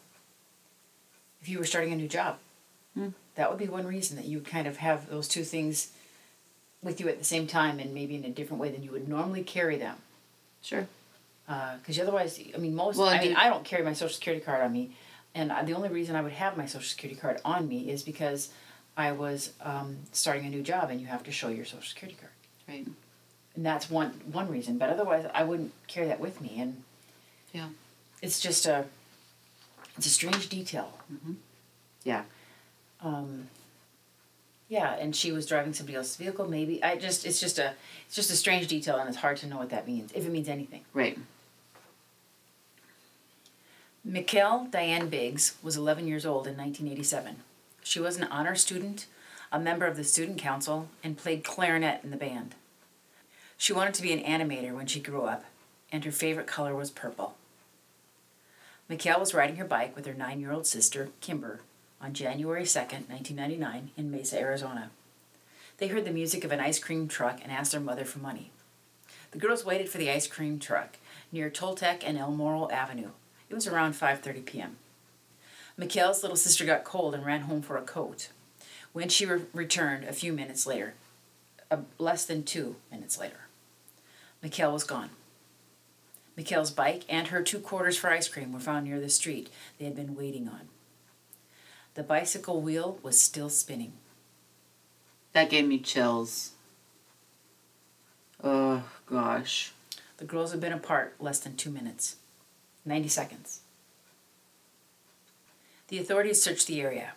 if 1.43 1.49
you 1.49 1.59
were 1.59 1.65
starting 1.65 1.93
a 1.93 1.97
new 1.97 2.09
job 2.09 2.39
Hmm. 2.95 3.09
that 3.35 3.51
would 3.51 3.59
be 3.59 3.69
one 3.69 3.87
reason 3.87 4.17
that 4.17 4.25
you 4.25 4.39
would 4.39 4.47
kind 4.47 4.67
of 4.67 4.79
have 4.79 5.11
those 5.11 5.29
two 5.29 5.45
things 5.45 5.93
with 6.83 6.99
you 6.99 7.09
at 7.11 7.19
the 7.19 7.25
same 7.27 7.47
time 7.47 7.79
and 7.79 7.93
maybe 7.93 8.15
in 8.15 8.25
a 8.25 8.31
different 8.31 8.59
way 8.59 8.71
than 8.71 8.83
you 8.83 8.91
would 8.93 9.07
normally 9.07 9.43
carry 9.43 9.77
them 9.77 9.97
Sure. 10.63 10.87
because 11.47 11.99
otherwise 12.01 12.41
i 12.55 12.57
mean 12.59 12.75
most 12.75 12.97
Well, 12.97 13.09
i 13.09 13.21
mean 13.21 13.37
i 13.37 13.51
don't 13.51 13.65
carry 13.65 13.83
my 13.85 13.93
social 13.93 14.15
security 14.15 14.43
card 14.43 14.63
on 14.63 14.73
me 14.73 14.93
and 15.37 15.69
the 15.69 15.73
only 15.75 15.89
reason 15.89 16.17
i 16.17 16.21
would 16.23 16.33
have 16.33 16.57
my 16.57 16.67
social 16.67 16.89
security 16.89 17.19
card 17.21 17.41
on 17.45 17.69
me 17.69 17.91
is 17.91 18.03
because 18.03 18.49
i 18.97 19.13
was 19.13 19.53
um, 19.63 19.97
starting 20.13 20.45
a 20.47 20.51
new 20.51 20.63
job 20.63 20.91
and 20.91 21.01
you 21.01 21.07
have 21.07 21.23
to 21.23 21.31
show 21.33 21.49
your 21.49 21.65
social 21.65 21.83
security 21.93 22.17
card 22.21 22.33
Right. 22.69 22.87
and 23.55 23.65
that's 23.65 23.89
one 23.91 24.11
one 24.33 24.49
reason 24.49 24.79
but 24.79 24.89
otherwise 24.91 25.25
i 25.35 25.43
wouldn't 25.45 25.73
carry 25.87 26.09
that 26.09 26.21
with 26.21 26.41
me 26.41 26.59
and 26.61 26.83
Yeah. 27.53 27.69
it's 28.23 28.41
just 28.41 28.67
a 28.67 28.87
it's 29.97 30.07
a 30.07 30.11
strange 30.11 30.49
detail 30.49 30.89
Yeah. 32.05 32.23
um 33.01 33.49
yeah 34.69 34.95
and 35.03 35.15
she 35.15 35.31
was 35.31 35.47
driving 35.47 35.73
somebody 35.75 35.97
else's 35.97 36.17
vehicle 36.17 36.47
maybe 36.49 36.83
i 36.83 36.97
just 36.97 37.25
it's 37.25 37.39
just 37.41 37.59
a 37.59 37.75
it's 38.07 38.17
just 38.17 38.31
a 38.31 38.37
strange 38.37 38.67
detail 38.67 38.97
and 38.97 39.09
it's 39.09 39.19
hard 39.19 39.37
to 39.39 39.47
know 39.47 39.59
what 39.59 39.71
that 39.71 39.87
means 39.87 40.11
if 40.13 40.27
it 40.27 40.33
means 40.33 40.49
anything 40.49 40.83
Right. 40.93 41.17
Mikelle 44.09 44.71
Diane 44.71 45.09
Biggs 45.09 45.57
was 45.65 45.77
11 45.77 46.07
years 46.07 46.25
old 46.25 46.47
in 46.47 46.57
1987. 46.57 47.39
She 47.83 47.99
was 47.99 48.17
an 48.17 48.29
honor 48.31 48.55
student, 48.55 49.07
a 49.51 49.59
member 49.59 49.85
of 49.85 49.97
the 49.97 50.05
student 50.05 50.39
council, 50.39 50.89
and 51.03 51.19
played 51.19 51.43
clarinet 51.43 52.05
in 52.05 52.13
the 52.13 52.17
band. 52.17 52.55
She 53.57 53.73
wanted 53.73 53.95
to 53.95 54.03
be 54.03 54.13
an 54.13 54.23
animator 54.23 54.77
when 54.77 54.87
she 54.87 55.01
grew 55.01 55.23
up, 55.23 55.45
and 55.91 56.05
her 56.05 56.13
favorite 56.13 56.47
color 56.47 56.73
was 56.73 56.93
purple. 56.93 57.35
Mikelle 58.89 59.19
was 59.19 59.35
riding 59.35 59.57
her 59.57 59.65
bike 59.65 59.97
with 59.97 60.07
her 60.07 60.15
nine 60.15 60.39
year 60.39 60.53
old 60.53 60.69
sister, 60.69 61.09
Kimber, 61.21 61.63
on 62.01 62.13
January 62.13 62.65
2, 62.65 62.79
1999, 62.79 63.91
in 63.97 64.11
Mesa, 64.13 64.39
Arizona. 64.39 64.91
They 65.79 65.89
heard 65.89 66.05
the 66.05 66.13
music 66.13 66.45
of 66.45 66.53
an 66.53 66.61
ice 66.61 66.79
cream 66.79 67.09
truck 67.09 67.41
and 67.43 67.51
asked 67.51 67.73
their 67.73 67.81
mother 67.81 68.05
for 68.05 68.21
money. 68.21 68.53
The 69.33 69.39
girls 69.39 69.65
waited 69.65 69.89
for 69.89 69.99
the 69.99 70.13
ice 70.13 70.29
cream 70.29 70.61
truck 70.61 70.99
near 71.33 71.51
Toltec 71.51 72.05
and 72.07 72.17
El 72.17 72.31
Moro 72.31 72.71
Avenue. 72.71 73.11
It 73.49 73.55
was 73.55 73.67
around 73.67 73.95
5:30 73.95 74.45
p.m. 74.45 74.77
Mikelle's 75.79 76.23
little 76.23 76.37
sister 76.37 76.65
got 76.65 76.85
cold 76.85 77.15
and 77.15 77.25
ran 77.25 77.43
home 77.43 77.63
for 77.63 77.77
a 77.77 77.83
coat. 77.83 78.31
When 78.93 79.09
she 79.09 79.27
re- 79.27 79.43
returned 79.53 80.05
a 80.05 80.13
few 80.13 80.33
minutes 80.33 80.67
later, 80.67 80.95
uh, 81.71 81.79
less 81.99 82.25
than 82.25 82.43
two 82.45 82.77
minutes 82.91 83.19
later. 83.19 83.49
Mikelle 84.43 84.73
was 84.73 84.85
gone. 84.85 85.11
Mikelle's 86.37 86.71
bike 86.71 87.05
and 87.09 87.29
her 87.29 87.43
two 87.43 87.59
quarters 87.59 87.97
for 87.97 88.11
ice 88.11 88.29
cream 88.29 88.53
were 88.53 88.61
found 88.61 88.87
near 88.87 89.01
the 89.01 89.09
street 89.09 89.51
they 89.79 89.85
had 89.85 89.97
been 89.97 90.17
waiting 90.17 90.49
on. 90.49 90.69
The 91.95 92.03
bicycle 92.03 92.61
wheel 92.61 92.99
was 93.03 93.21
still 93.21 93.49
spinning. 93.49 93.95
That 95.33 95.51
gave 95.51 95.67
me 95.67 95.79
chills. 95.79 96.53
Oh, 98.43 98.85
gosh. 99.07 99.73
The 100.19 100.25
girls 100.25 100.53
had 100.53 100.61
been 100.61 100.73
apart 100.73 101.15
less 101.19 101.39
than 101.39 101.57
two 101.57 101.71
minutes 101.71 102.17
90 102.87 103.09
seconds. 103.09 103.61
The 105.89 105.99
authorities 105.99 106.43
searched 106.43 106.67
the 106.67 106.81
area. 106.81 107.13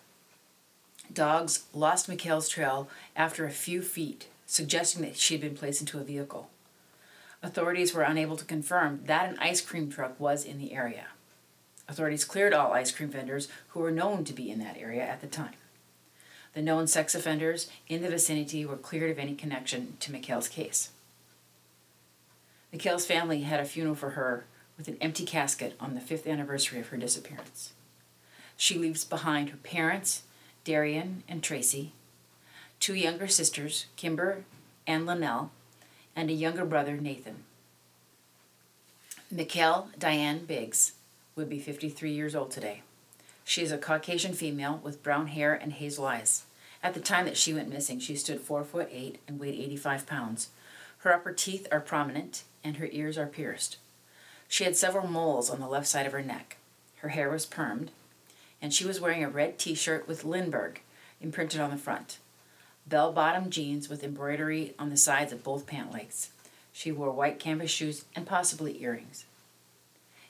Dogs 1.11 1.65
lost 1.73 2.07
Mikelle's 2.07 2.49
trail 2.49 2.87
after 3.15 3.45
a 3.45 3.51
few 3.51 3.81
feet, 3.81 4.27
suggesting 4.45 5.01
that 5.03 5.17
she 5.17 5.33
had 5.33 5.41
been 5.41 5.55
placed 5.55 5.81
into 5.81 5.99
a 5.99 6.03
vehicle. 6.03 6.49
Authorities 7.41 7.93
were 7.93 8.03
unable 8.03 8.35
to 8.37 8.45
confirm 8.45 9.01
that 9.05 9.29
an 9.29 9.39
ice 9.39 9.61
cream 9.61 9.89
truck 9.89 10.19
was 10.19 10.43
in 10.43 10.59
the 10.59 10.73
area. 10.73 11.07
Authorities 11.87 12.25
cleared 12.25 12.53
all 12.53 12.73
ice 12.73 12.91
cream 12.91 13.09
vendors 13.09 13.47
who 13.69 13.79
were 13.79 13.91
known 13.91 14.23
to 14.25 14.33
be 14.33 14.51
in 14.51 14.59
that 14.59 14.77
area 14.77 15.01
at 15.01 15.21
the 15.21 15.27
time. 15.27 15.55
The 16.53 16.61
known 16.61 16.87
sex 16.87 17.15
offenders 17.15 17.69
in 17.87 18.01
the 18.01 18.09
vicinity 18.09 18.65
were 18.65 18.75
cleared 18.75 19.11
of 19.11 19.19
any 19.19 19.35
connection 19.35 19.97
to 20.01 20.11
Mikelle's 20.11 20.47
case. 20.47 20.89
Mikelle's 22.71 23.05
family 23.05 23.41
had 23.41 23.59
a 23.59 23.65
funeral 23.65 23.95
for 23.95 24.11
her 24.11 24.45
with 24.79 24.87
an 24.87 24.97
empty 25.01 25.25
casket 25.25 25.75
on 25.79 25.93
the 25.93 26.01
fifth 26.01 26.25
anniversary 26.25 26.79
of 26.79 26.87
her 26.87 26.97
disappearance. 26.97 27.73
She 28.55 28.79
leaves 28.79 29.03
behind 29.03 29.49
her 29.49 29.57
parents, 29.57 30.23
Darian 30.63 31.23
and 31.27 31.43
Tracy, 31.43 31.91
two 32.79 32.95
younger 32.95 33.27
sisters, 33.27 33.87
Kimber 33.97 34.45
and 34.87 35.05
Linnell, 35.05 35.51
and 36.15 36.29
a 36.29 36.33
younger 36.33 36.65
brother, 36.65 36.95
Nathan. 36.95 37.43
Mikelle 39.31 39.89
Diane 39.99 40.45
Biggs 40.45 40.93
would 41.35 41.49
be 41.49 41.59
53 41.59 42.11
years 42.11 42.33
old 42.33 42.49
today. 42.49 42.81
She 43.43 43.61
is 43.61 43.71
a 43.71 43.77
Caucasian 43.77 44.33
female 44.33 44.79
with 44.81 45.03
brown 45.03 45.27
hair 45.27 45.53
and 45.53 45.73
hazel 45.73 46.05
eyes. 46.05 46.43
At 46.81 46.93
the 46.93 47.01
time 47.01 47.25
that 47.25 47.37
she 47.37 47.53
went 47.53 47.69
missing, 47.69 47.99
she 47.99 48.15
stood 48.15 48.39
4 48.39 48.63
foot 48.63 48.89
8 48.91 49.19
and 49.27 49.39
weighed 49.39 49.59
85 49.59 50.07
pounds. 50.07 50.49
Her 50.99 51.13
upper 51.13 51.33
teeth 51.33 51.67
are 51.71 51.81
prominent 51.81 52.43
and 52.63 52.77
her 52.77 52.87
ears 52.91 53.17
are 53.17 53.27
pierced. 53.27 53.77
She 54.51 54.63
had 54.63 54.75
several 54.75 55.07
moles 55.07 55.49
on 55.49 55.59
the 55.59 55.67
left 55.67 55.87
side 55.87 56.07
of 56.07 56.11
her 56.11 56.23
neck. 56.23 56.57
Her 56.97 57.09
hair 57.09 57.29
was 57.29 57.45
permed, 57.45 57.89
and 58.59 58.73
she 58.73 58.83
was 58.83 58.99
wearing 58.99 59.23
a 59.23 59.29
red 59.29 59.59
t 59.59 59.75
shirt 59.75 60.07
with 60.07 60.25
Lindbergh 60.25 60.81
imprinted 61.21 61.61
on 61.61 61.69
the 61.69 61.77
front, 61.77 62.17
bell 62.87 63.13
bottom 63.13 63.51
jeans 63.51 63.87
with 63.87 64.03
embroidery 64.03 64.73
on 64.79 64.89
the 64.89 64.97
sides 64.97 65.31
of 65.31 65.43
both 65.43 65.67
pant 65.67 65.93
legs. 65.93 66.31
She 66.73 66.91
wore 66.91 67.11
white 67.11 67.39
canvas 67.39 67.69
shoes 67.69 68.05
and 68.15 68.25
possibly 68.25 68.81
earrings. 68.81 69.25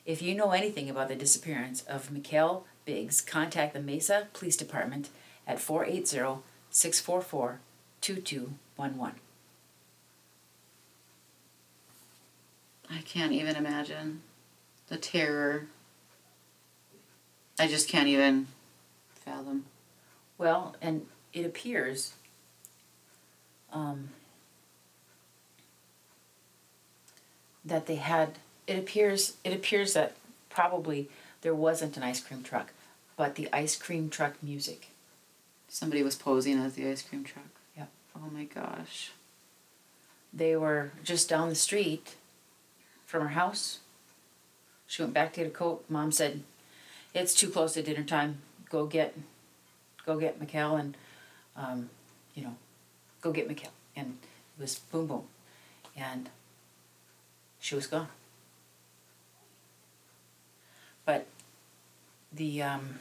If 0.06 0.22
you 0.22 0.36
know 0.36 0.52
anything 0.52 0.90
about 0.90 1.08
the 1.08 1.16
disappearance 1.16 1.84
of 1.84 2.12
Mikelle 2.12 2.66
Biggs, 2.84 3.22
contact 3.22 3.74
the 3.74 3.80
Mesa 3.80 4.28
Police 4.34 4.58
Department 4.58 5.10
at 5.48 5.62
480 5.62 6.42
644 6.72 7.60
2211. 8.02 9.16
I 12.90 13.02
can't 13.02 13.34
even 13.34 13.56
imagine 13.56 14.22
the 14.88 14.98
terror. 14.98 15.68
I 17.60 17.68
just 17.68 17.88
can't 17.88 18.08
even 18.08 18.48
fathom. 19.14 19.66
Well, 20.38 20.76
and 20.82 21.06
it 21.34 21.46
appears 21.46 22.14
um, 23.72 24.10
that 27.64 27.86
they 27.86 27.96
had. 27.96 28.40
It 28.66 28.78
appears. 28.80 29.36
It 29.44 29.54
appears 29.54 29.94
that 29.94 30.16
probably 30.50 31.10
there 31.42 31.56
wasn't 31.56 31.98
an 31.98 32.04
ice 32.04 32.20
cream 32.20 32.42
truck, 32.42 32.72
but 33.16 33.36
the 33.36 33.50
ice 33.54 33.76
cream 33.76 34.10
truck 34.10 34.42
music. 34.42 34.90
Somebody 35.68 36.02
was 36.02 36.16
posing 36.16 36.58
as 36.58 36.74
the 36.74 36.88
ice 36.88 37.04
cream 37.04 37.24
truck. 37.24 37.46
Yep. 37.78 37.90
Oh 38.16 38.30
my 38.32 38.46
gosh. 38.46 39.12
They 40.34 40.56
were 40.56 40.92
just 41.04 41.30
down 41.30 41.50
the 41.50 41.56
street 41.56 42.16
from 43.10 43.24
her 43.24 43.30
house. 43.30 43.80
She 44.86 45.02
went 45.02 45.16
back 45.16 45.34
to 45.34 45.40
get 45.40 45.48
a 45.48 45.50
coat. 45.50 45.84
Mom 45.90 46.12
said, 46.12 46.44
"It's 47.12 47.34
too 47.34 47.50
close 47.50 47.74
to 47.74 47.82
dinner 47.82 48.04
time. 48.04 48.44
Go 48.70 48.86
get, 48.86 49.18
go 50.06 50.20
get 50.20 50.40
Mikelle 50.40 50.80
and, 50.80 50.96
um, 51.56 51.90
you 52.36 52.44
know, 52.44 52.56
go 53.22 53.32
get 53.32 53.50
Mikelle." 53.50 53.74
And 53.96 54.20
it 54.22 54.62
was 54.62 54.78
boom 54.78 55.08
boom, 55.08 55.28
and 55.98 56.30
she 57.60 57.74
was 57.74 57.88
gone. 57.88 58.10
But 61.04 61.26
the 62.32 62.62
um, 62.62 63.00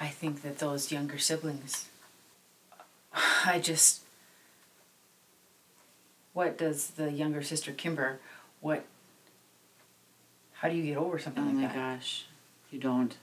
I 0.00 0.08
think 0.08 0.40
that 0.40 0.58
those 0.58 0.90
younger 0.90 1.18
siblings. 1.18 1.90
I 3.44 3.58
just 3.58 4.03
what 6.34 6.58
does 6.58 6.88
the 6.88 7.10
younger 7.10 7.42
sister 7.42 7.72
Kimber 7.72 8.20
what 8.60 8.84
how 10.52 10.68
do 10.68 10.76
you 10.76 10.82
get 10.84 10.96
over 10.96 11.18
something 11.18 11.42
Oh 11.42 11.46
like 11.46 11.68
that? 11.72 11.76
Oh 11.76 11.78
my 11.80 11.94
gosh. 11.96 12.26
You 12.70 12.78
don't. 12.78 13.16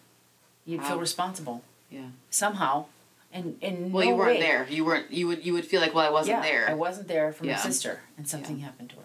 you'd 0.66 0.82
How? 0.82 0.90
feel 0.90 1.00
responsible 1.00 1.64
Yeah. 1.90 2.08
somehow 2.30 2.86
and 3.34 3.58
and 3.62 3.92
Well, 3.94 4.04
no 4.06 4.12
you 4.12 4.16
weren't 4.18 4.40
way. 4.40 4.40
there. 4.42 4.68
You 4.70 4.84
weren't. 4.86 5.10
You 5.12 5.28
would. 5.28 5.46
You 5.46 5.54
would 5.54 5.66
feel 5.66 5.80
like, 5.82 5.94
well, 5.96 6.06
I 6.06 6.10
wasn't 6.12 6.38
yeah, 6.38 6.42
there. 6.44 6.70
I 6.70 6.74
wasn't 6.74 7.08
there 7.08 7.32
for 7.32 7.46
Yeah. 7.46 7.54
my 7.54 7.60
sister 7.60 8.02
and 8.18 8.28
something 8.28 8.60
happened 8.60 8.90
to 8.92 8.96
her 8.98 9.02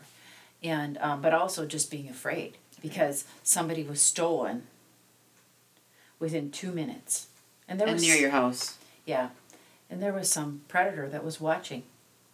and 0.62 0.98
um, 0.98 1.20
but 1.22 1.32
also 1.34 1.64
just 1.66 1.90
being 1.90 2.08
afraid 2.08 2.56
because 2.82 3.24
somebody 3.42 3.82
was 3.84 4.00
stolen 4.00 4.64
within 6.18 6.50
two 6.50 6.72
minutes 6.72 7.28
and 7.68 7.78
there 7.80 7.86
and 7.86 7.94
was 7.94 8.02
near 8.02 8.16
your 8.16 8.30
house. 8.30 8.76
yeah 9.04 9.28
and 9.90 10.02
there 10.02 10.12
was 10.12 10.30
some 10.30 10.62
predator 10.68 11.08
that 11.08 11.22
was 11.24 11.40
watching 11.40 11.82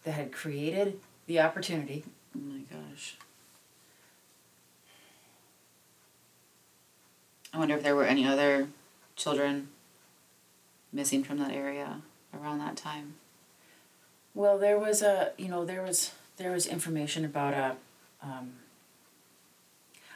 that 0.05 0.12
had 0.12 0.33
created 0.33 0.99
the 1.26 1.41
opportunity 1.41 2.05
Oh 2.35 2.41
my 2.41 2.61
gosh. 2.61 3.17
I 7.52 7.59
wonder 7.59 7.76
if 7.76 7.83
there 7.83 7.95
were 7.95 8.05
any 8.07 8.26
other 8.26 8.69
children 9.17 9.69
missing 10.93 11.23
from 11.23 11.38
that 11.38 11.52
area 11.52 12.00
around 12.33 12.59
that 12.61 12.76
time. 12.76 13.14
Well, 14.35 14.59
there 14.59 14.79
was 14.79 15.02
a 15.02 15.33
you 15.37 15.49
know 15.49 15.64
there 15.67 15.83
was 15.83 16.12
there 16.38 16.50
was 16.50 16.67
information 16.67 17.25
about 17.26 17.52
a 17.52 17.76
um, 18.26 18.52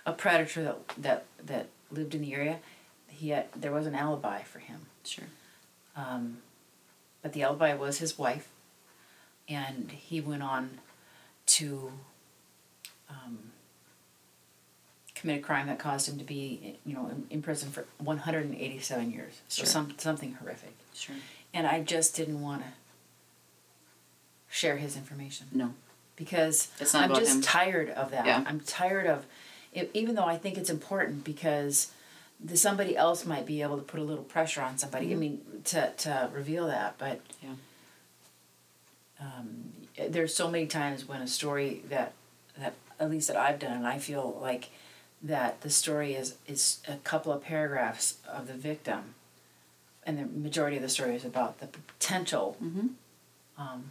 a 0.06 0.12
predator 0.12 0.62
that 0.62 0.88
that 0.96 1.25
that 1.44 1.66
lived 1.90 2.14
in 2.14 2.22
the 2.22 2.32
area. 2.32 2.60
He 3.08 3.28
had 3.30 3.52
there 3.54 3.72
was 3.72 3.86
an 3.86 3.94
alibi 3.94 4.42
for 4.42 4.58
him, 4.60 4.86
Sure. 5.04 5.26
um, 5.94 6.38
but 7.22 7.34
the 7.34 7.42
alibi 7.42 7.75
was 7.75 7.98
his 7.98 8.16
wife, 8.18 8.48
and 9.48 9.90
he 9.92 10.20
went 10.22 10.42
on 10.42 10.78
to 11.46 11.92
um, 13.08 13.38
commit 15.14 15.38
a 15.38 15.42
crime 15.42 15.66
that 15.68 15.78
caused 15.78 16.08
him 16.08 16.18
to 16.18 16.24
be 16.24 16.76
you 16.84 16.94
know 16.94 17.06
in, 17.08 17.26
in 17.30 17.42
prison 17.42 17.70
for 17.70 17.84
one 17.98 18.18
hundred 18.18 18.44
and 18.46 18.54
eighty 18.56 18.78
seven 18.80 19.10
years. 19.12 19.40
So 19.48 19.60
Sure. 19.60 19.66
some 19.66 19.94
something 19.98 20.34
horrific, 20.34 20.74
Sure. 20.94 21.16
and 21.54 21.66
I 21.66 21.82
just 21.82 22.14
didn't 22.16 22.40
want 22.42 22.62
to 22.62 22.68
share 24.48 24.76
his 24.76 24.96
information 24.96 25.46
No. 25.52 25.74
because 26.16 26.68
I'm 26.94 27.14
just 27.14 27.36
him. 27.36 27.42
tired 27.42 27.90
of 27.90 28.10
that. 28.12 28.26
Yeah. 28.26 28.42
I'm 28.46 28.60
tired 28.60 29.06
of, 29.06 29.26
it, 29.74 29.90
even 29.92 30.14
though 30.14 30.24
I 30.24 30.38
think 30.38 30.56
it's 30.56 30.70
important 30.70 31.24
because 31.24 31.92
the, 32.42 32.56
somebody 32.56 32.96
else 32.96 33.26
might 33.26 33.44
be 33.44 33.60
able 33.60 33.76
to 33.76 33.82
put 33.82 34.00
a 34.00 34.02
little 34.02 34.24
pressure 34.24 34.62
on 34.62 34.78
somebody. 34.78 35.12
I 35.12 35.16
mean, 35.16 35.40
to 35.64 35.90
to 35.98 36.30
reveal 36.32 36.66
that, 36.68 36.94
but 36.98 37.20
Yeah. 37.42 37.50
um, 39.20 39.72
there's 40.08 40.34
so 40.34 40.50
many 40.50 40.66
times 40.66 41.06
when 41.06 41.20
a 41.22 41.26
story 41.28 41.82
that 41.88 42.12
that 42.58 42.74
at 42.98 43.10
least 43.10 43.28
that 43.28 43.36
I've 43.36 43.58
done, 43.58 43.72
and 43.72 43.86
I 43.86 43.98
feel 43.98 44.38
like 44.40 44.70
that 45.22 45.60
the 45.62 45.70
story 45.70 46.14
is 46.14 46.36
is 46.46 46.80
a 46.88 46.96
couple 46.96 47.32
of 47.32 47.42
paragraphs 47.42 48.18
of 48.28 48.46
the 48.46 48.54
victim, 48.54 49.14
and 50.04 50.18
the 50.18 50.26
majority 50.26 50.76
of 50.76 50.82
the 50.82 50.88
story 50.88 51.14
is 51.14 51.24
about 51.24 51.60
the 51.60 51.66
potential. 51.66 52.56
Mm-hmm. 52.62 52.86
Um, 53.58 53.90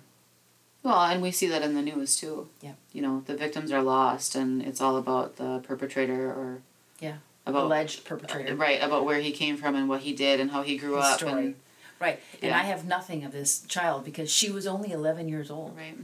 Well, 0.83 1.01
and 1.01 1.21
we 1.21 1.31
see 1.31 1.47
that 1.47 1.63
in 1.63 1.73
the 1.73 1.81
news 1.81 2.15
too. 2.15 2.47
Yeah. 2.61 2.73
You 2.93 3.01
know, 3.01 3.23
the 3.25 3.35
victims 3.35 3.71
are 3.71 3.81
lost, 3.81 4.35
and 4.35 4.61
it's 4.61 4.81
all 4.81 4.97
about 4.97 5.37
the 5.37 5.59
perpetrator 5.59 6.29
or. 6.29 6.61
Yeah. 6.99 7.17
About 7.47 7.65
alleged 7.65 8.05
perpetrator. 8.05 8.55
right 8.55 8.81
about 8.81 9.05
where 9.05 9.19
he 9.19 9.31
came 9.31 9.55
from 9.55 9.75
and 9.75 9.87
what 9.87 10.01
he 10.01 10.13
did 10.13 10.39
and 10.39 10.49
how 10.49 10.63
he 10.63 10.77
grew 10.77 10.95
His 10.95 11.05
up 11.05 11.17
story. 11.19 11.31
and 11.31 11.55
Right. 11.99 12.19
And 12.41 12.49
Yeah. 12.51 12.57
I 12.59 12.63
have 12.63 12.85
nothing 12.85 13.23
of 13.23 13.31
this 13.31 13.61
child 13.61 14.03
because 14.05 14.29
she 14.31 14.51
was 14.51 14.67
only 14.67 14.91
11 14.91 15.29
years 15.29 15.49
old 15.49 15.75
right 15.77 15.97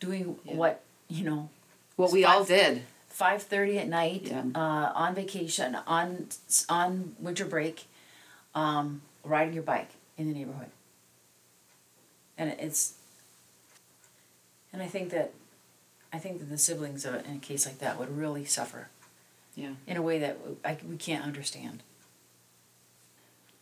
doing 0.00 0.38
Yeah. 0.44 0.54
what, 0.54 0.82
you 1.08 1.24
know, 1.24 1.48
what 1.96 2.12
we 2.12 2.22
Five- 2.22 2.36
all 2.36 2.44
did. 2.44 2.84
5:30 3.10 3.78
at 3.78 3.88
night 3.88 4.22
Yeah. 4.24 4.44
uh, 4.54 4.92
on 4.94 5.14
vacation 5.14 5.74
on 5.86 6.28
on 6.68 7.16
winter 7.18 7.44
break 7.44 7.86
um, 8.54 9.02
riding 9.24 9.54
your 9.54 9.62
bike 9.62 9.90
in 10.16 10.28
the 10.28 10.34
neighborhood. 10.38 10.70
and 12.36 12.50
it's. 12.60 12.94
And 14.72 14.82
I 14.82 14.86
think 14.86 15.10
that, 15.10 15.32
I 16.12 16.18
think 16.18 16.38
that 16.40 16.44
the 16.50 16.58
siblings 16.58 17.04
of, 17.04 17.14
in 17.26 17.36
a 17.36 17.38
case 17.40 17.64
like 17.66 17.78
that 17.78 17.98
would 17.98 18.16
really 18.16 18.44
suffer. 18.44 18.88
Yeah. 19.56 19.72
In 19.86 19.96
a 19.96 20.02
way 20.02 20.18
that 20.20 20.38
I, 20.64 20.76
we 20.88 20.96
can't 20.96 21.24
understand. 21.24 21.82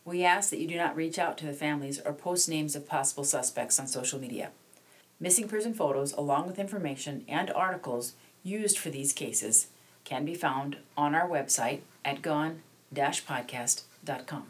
We 0.07 0.23
ask 0.23 0.49
that 0.51 0.59
you 0.59 0.67
do 0.67 0.77
not 0.77 0.95
reach 0.95 1.19
out 1.19 1.37
to 1.39 1.45
the 1.45 1.51
families 1.51 1.99
or 1.99 2.13
post 2.13 2.47
names 2.47 2.77
of 2.77 2.87
possible 2.87 3.25
suspects 3.25 3.77
on 3.77 3.87
social 3.87 4.19
media. 4.19 4.51
Missing 5.19 5.49
person 5.49 5.73
photos, 5.73 6.13
along 6.13 6.47
with 6.47 6.59
information 6.59 7.25
and 7.27 7.51
articles 7.51 8.13
used 8.41 8.77
for 8.77 8.89
these 8.89 9.11
cases, 9.11 9.67
can 10.05 10.23
be 10.23 10.33
found 10.33 10.77
on 10.95 11.13
our 11.13 11.27
website 11.27 11.81
at 12.05 12.21
gone-podcast.com. 12.21 14.45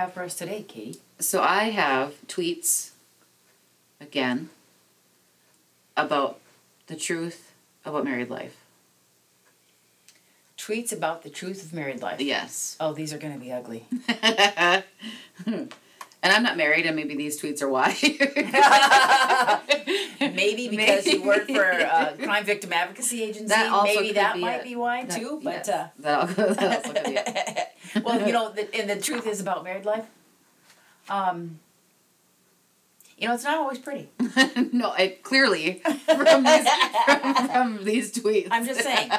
have 0.00 0.12
for 0.14 0.22
us 0.22 0.34
today, 0.34 0.64
Katie? 0.66 0.98
So 1.18 1.42
I 1.42 1.64
have 1.64 2.14
tweets 2.26 2.90
again 4.00 4.48
about 5.96 6.40
the 6.86 6.96
truth 6.96 7.52
about 7.84 8.04
married 8.04 8.30
life. 8.30 8.56
Tweets 10.56 10.92
about 10.92 11.22
the 11.22 11.30
truth 11.30 11.62
of 11.64 11.72
married 11.72 12.02
life. 12.02 12.20
Yes. 12.20 12.76
Oh, 12.80 12.92
these 12.92 13.12
are 13.12 13.18
going 13.18 13.34
to 13.34 13.40
be 13.40 13.52
ugly. 13.52 13.84
and 15.46 15.68
I'm 16.22 16.42
not 16.42 16.56
married, 16.58 16.84
and 16.86 16.94
maybe 16.96 17.14
these 17.16 17.40
tweets 17.40 17.62
are 17.62 17.68
why. 17.68 17.96
maybe 20.20 20.68
because 20.68 21.06
you 21.06 21.22
work 21.22 21.46
for 21.46 21.62
a 21.62 22.14
crime 22.22 22.44
victim 22.44 22.72
advocacy 22.74 23.22
agency. 23.22 23.46
That 23.48 23.72
also 23.72 23.94
maybe 24.00 24.12
that 24.14 24.38
might 24.38 24.56
it. 24.60 24.64
be 24.64 24.76
why 24.76 25.04
That- 25.04 25.18
too. 25.18 25.40
But 25.42 25.66
yes, 25.66 25.68
uh, 25.70 25.88
that 26.00 26.20
al- 26.20 26.26
that 26.54 26.76
also 26.84 26.92
could 26.92 27.04
be 27.04 27.16
it. 27.16 27.69
well, 28.04 28.26
you 28.26 28.32
know, 28.32 28.52
the, 28.52 28.72
and 28.74 28.88
the 28.88 29.00
truth 29.00 29.26
is 29.26 29.40
about 29.40 29.64
married 29.64 29.84
life. 29.84 30.06
Um, 31.08 31.58
you 33.20 33.28
know, 33.28 33.34
it's 33.34 33.44
not 33.44 33.58
always 33.58 33.78
pretty. 33.78 34.08
no, 34.72 34.94
it 34.94 35.22
clearly 35.22 35.82
from 36.06 36.42
these 36.42 36.68
from, 37.04 37.48
from 37.48 37.84
these 37.84 38.12
tweets. 38.12 38.48
I'm 38.50 38.64
just 38.64 38.80
saying. 38.80 39.10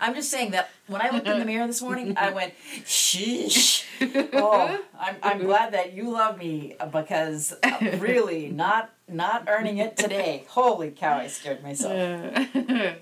I'm 0.00 0.14
just 0.14 0.30
saying 0.30 0.52
that 0.52 0.70
when 0.86 1.02
I 1.02 1.10
looked 1.10 1.28
in 1.28 1.38
the 1.38 1.44
mirror 1.44 1.66
this 1.66 1.82
morning, 1.82 2.16
I 2.16 2.30
went, 2.30 2.54
sheesh. 2.84 3.84
Oh, 4.32 4.80
I'm, 4.98 5.16
I'm 5.22 5.38
glad 5.44 5.74
that 5.74 5.92
you 5.92 6.10
love 6.10 6.38
me 6.38 6.76
uh, 6.80 6.86
because 6.86 7.54
uh, 7.62 7.98
really 7.98 8.48
not 8.48 8.90
not 9.06 9.44
earning 9.48 9.76
it 9.76 9.98
today. 9.98 10.44
Holy 10.48 10.90
cow, 10.90 11.18
I 11.18 11.26
scared 11.26 11.62
myself. 11.62 11.92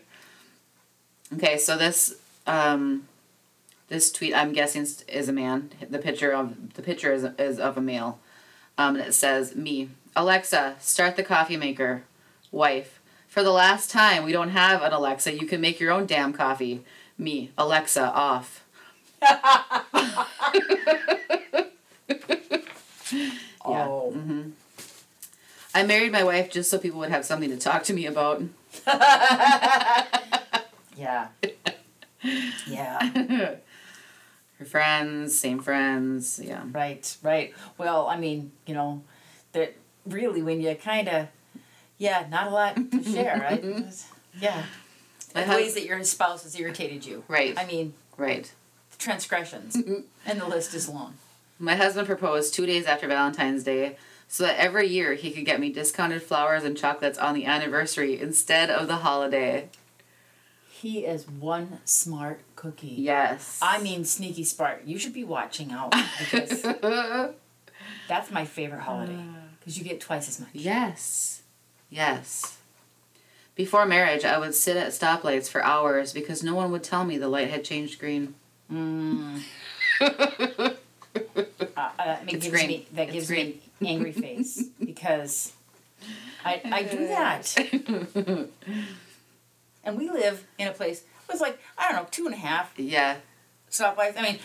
okay, 1.35 1.59
so 1.59 1.77
this 1.79 2.17
um, 2.49 3.07
this 3.91 4.11
tweet 4.11 4.35
I'm 4.35 4.53
guessing 4.55 4.87
is 5.09 5.29
a 5.29 5.33
man. 5.33 5.71
The 5.91 5.99
picture 5.99 6.33
of 6.33 6.73
the 6.75 6.83
picture 6.83 7.13
is 7.13 7.25
is 7.39 7.59
of 7.61 7.77
a 7.77 7.83
male, 7.83 8.19
um, 8.79 8.97
and 8.97 9.05
it 9.05 9.13
says 9.13 9.55
me 9.55 9.91
Alexa 10.17 10.77
start 10.81 11.17
the 11.17 11.23
coffee 11.23 11.59
maker, 11.59 12.05
wife. 12.51 13.01
For 13.29 13.43
the 13.45 13.53
last 13.53 13.91
time, 13.91 14.25
we 14.25 14.33
don't 14.33 14.49
have 14.51 14.83
an 14.83 14.93
Alexa. 14.93 15.35
You 15.39 15.47
can 15.47 15.61
make 15.61 15.79
your 15.79 15.93
own 15.93 16.07
damn 16.07 16.33
coffee. 16.33 16.83
Me 17.19 17.51
Alexa 17.59 18.11
off. 18.13 18.65
Yeah. 23.69 23.87
Oh. 23.89 24.11
hmm 24.13 24.51
I 25.75 25.85
married 25.85 26.13
my 26.13 26.25
wife 26.25 26.51
just 26.51 26.71
so 26.71 26.79
people 26.79 26.99
would 27.01 27.11
have 27.11 27.25
something 27.25 27.51
to 27.51 27.57
talk 27.57 27.85
to 27.85 27.93
me 27.93 28.07
about. 28.07 28.43
Yeah. 30.97 31.29
Yeah. 32.67 33.55
Her 34.61 34.67
friends, 34.67 35.39
same 35.39 35.59
friends, 35.59 36.39
yeah. 36.43 36.65
Right, 36.71 37.17
right. 37.23 37.55
Well, 37.79 38.07
I 38.09 38.19
mean, 38.19 38.53
you 38.67 38.75
know, 38.75 39.03
that 39.53 39.75
really 40.05 40.43
when 40.43 40.61
you 40.61 40.75
kind 40.75 41.09
of, 41.09 41.29
yeah, 41.97 42.27
not 42.31 42.49
a 42.49 42.51
lot 42.51 42.77
to 42.77 43.03
share, 43.03 43.39
right? 43.41 43.65
yeah. 44.39 44.65
The 45.33 45.47
ways 45.49 45.73
that 45.75 45.87
your 45.87 46.05
spouse 46.05 46.43
has 46.43 46.61
irritated 46.61 47.07
you. 47.07 47.25
Right, 47.27 47.59
I 47.59 47.65
mean, 47.65 47.95
right. 48.19 48.53
transgressions. 48.99 49.77
Mm-hmm. 49.77 50.01
and 50.27 50.39
the 50.39 50.47
list 50.47 50.75
is 50.75 50.91
long. 50.91 51.15
My 51.59 51.75
husband 51.77 52.07
proposed 52.07 52.53
two 52.53 52.67
days 52.67 52.85
after 52.85 53.09
Valentine's 53.09 53.65
Day 53.65 53.97
so 54.29 54.45
that 54.45 54.59
every 54.59 54.89
year 54.89 55.15
he 55.15 55.31
could 55.31 55.47
get 55.47 55.59
me 55.59 55.73
discounted 55.73 56.23
flowers 56.23 56.65
and 56.65 56.77
chocolates 56.77 57.17
on 57.17 57.35
the 57.35 57.47
anniversary 57.47 58.21
instead 58.21 58.69
of 58.69 58.89
the 58.89 58.97
holiday. 58.97 59.71
He 60.81 61.01
is 61.05 61.29
one 61.29 61.81
smart 61.85 62.41
cookie. 62.57 62.95
Yes. 62.99 63.59
I 63.61 63.83
mean, 63.83 64.05
sneaky 64.05 64.45
smart. 64.45 64.83
You 64.87 64.99
should 64.99 65.13
be 65.13 65.25
watching 65.25 65.73
out 65.73 65.95
because 66.19 66.63
that's 68.09 68.31
my 68.31 68.45
favorite 68.47 68.81
holiday 68.81 69.23
because 69.59 69.77
you 69.77 69.85
get 69.85 70.01
twice 70.01 70.29
as 70.29 70.41
much. 70.41 70.49
yes. 70.55 71.43
Yes. 71.91 72.57
Before 73.57 73.85
marriage, 73.85 74.25
I 74.25 74.39
would 74.39 74.55
sit 74.55 74.77
at 74.79 74.89
stoplights 74.91 75.49
for 75.51 75.63
hours 75.63 76.13
because 76.15 76.43
no 76.43 76.55
one 76.55 76.71
would 76.73 76.83
tell 76.85 77.05
me 77.05 77.19
the 77.19 77.29
light 77.29 77.51
had 77.51 77.63
changed 77.65 77.99
green. 77.99 78.35
Mm. 78.73 79.43
Uh, 80.01 80.71
uh, 81.77 81.91
that 81.99 82.27
gives 82.27 82.49
green. 82.49 82.69
me 82.69 82.87
that 82.93 83.03
It's 83.09 83.13
gives 83.13 83.27
green. 83.29 83.61
me 83.81 83.89
angry 83.91 84.13
face 84.13 84.63
because 84.85 85.53
I 86.45 86.63
I 86.65 86.83
do 86.85 87.07
that. 87.09 88.49
And 89.85 89.97
we 89.97 90.11
live 90.11 90.47
in 90.59 90.69
a 90.69 90.73
place 90.73 91.01
it 91.29 91.33
was 91.33 91.41
like 91.41 91.59
I 91.79 91.91
don't 91.91 92.03
know 92.03 92.09
two 92.11 92.27
and 92.27 92.35
a 92.35 92.39
half 92.39 92.73
yeah. 92.77 93.17
stoplights. 93.71 94.17
I 94.19 94.23
mean, 94.23 94.39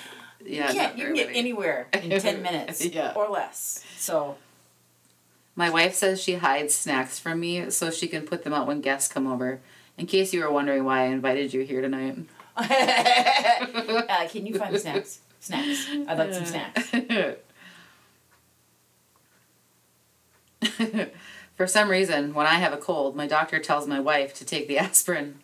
Yeah. 0.45 0.67
you 0.71 0.73
can't 0.79 0.97
you 0.97 1.05
can 1.05 1.13
get 1.15 1.27
many. 1.27 1.39
anywhere 1.39 1.87
in 1.93 2.09
ten 2.21 2.41
minutes 2.41 2.85
Yeah. 2.85 3.13
or 3.15 3.27
less. 3.29 3.83
So 3.97 4.37
My 5.55 5.69
wife 5.69 5.95
says 5.95 6.21
she 6.21 6.35
hides 6.35 6.75
snacks 6.75 7.17
from 7.19 7.39
me 7.39 7.69
so 7.69 7.89
she 7.91 8.07
can 8.07 8.25
put 8.25 8.43
them 8.43 8.53
out 8.53 8.67
when 8.67 8.81
guests 8.81 9.11
come 9.11 9.25
over. 9.27 9.59
In 9.97 10.05
case 10.05 10.33
you 10.33 10.41
were 10.43 10.51
wondering 10.51 10.83
why 10.83 11.01
I 11.03 11.05
invited 11.05 11.53
you 11.53 11.61
here 11.61 11.81
tonight. 11.81 12.17
uh, 12.57 14.27
can 14.29 14.45
you 14.45 14.57
find 14.57 14.77
snacks? 14.85 15.19
Snacks. 15.39 15.87
I'd 16.07 16.17
like 16.17 16.33
some 16.33 16.45
snacks. 16.45 16.91
For 21.55 21.67
some 21.67 21.89
reason, 21.89 22.33
when 22.33 22.45
I 22.45 22.55
have 22.55 22.73
a 22.73 22.77
cold, 22.77 23.15
my 23.15 23.27
doctor 23.27 23.59
tells 23.59 23.87
my 23.87 23.99
wife 23.99 24.33
to 24.35 24.45
take 24.45 24.67
the 24.67 24.77
aspirin. 24.79 25.39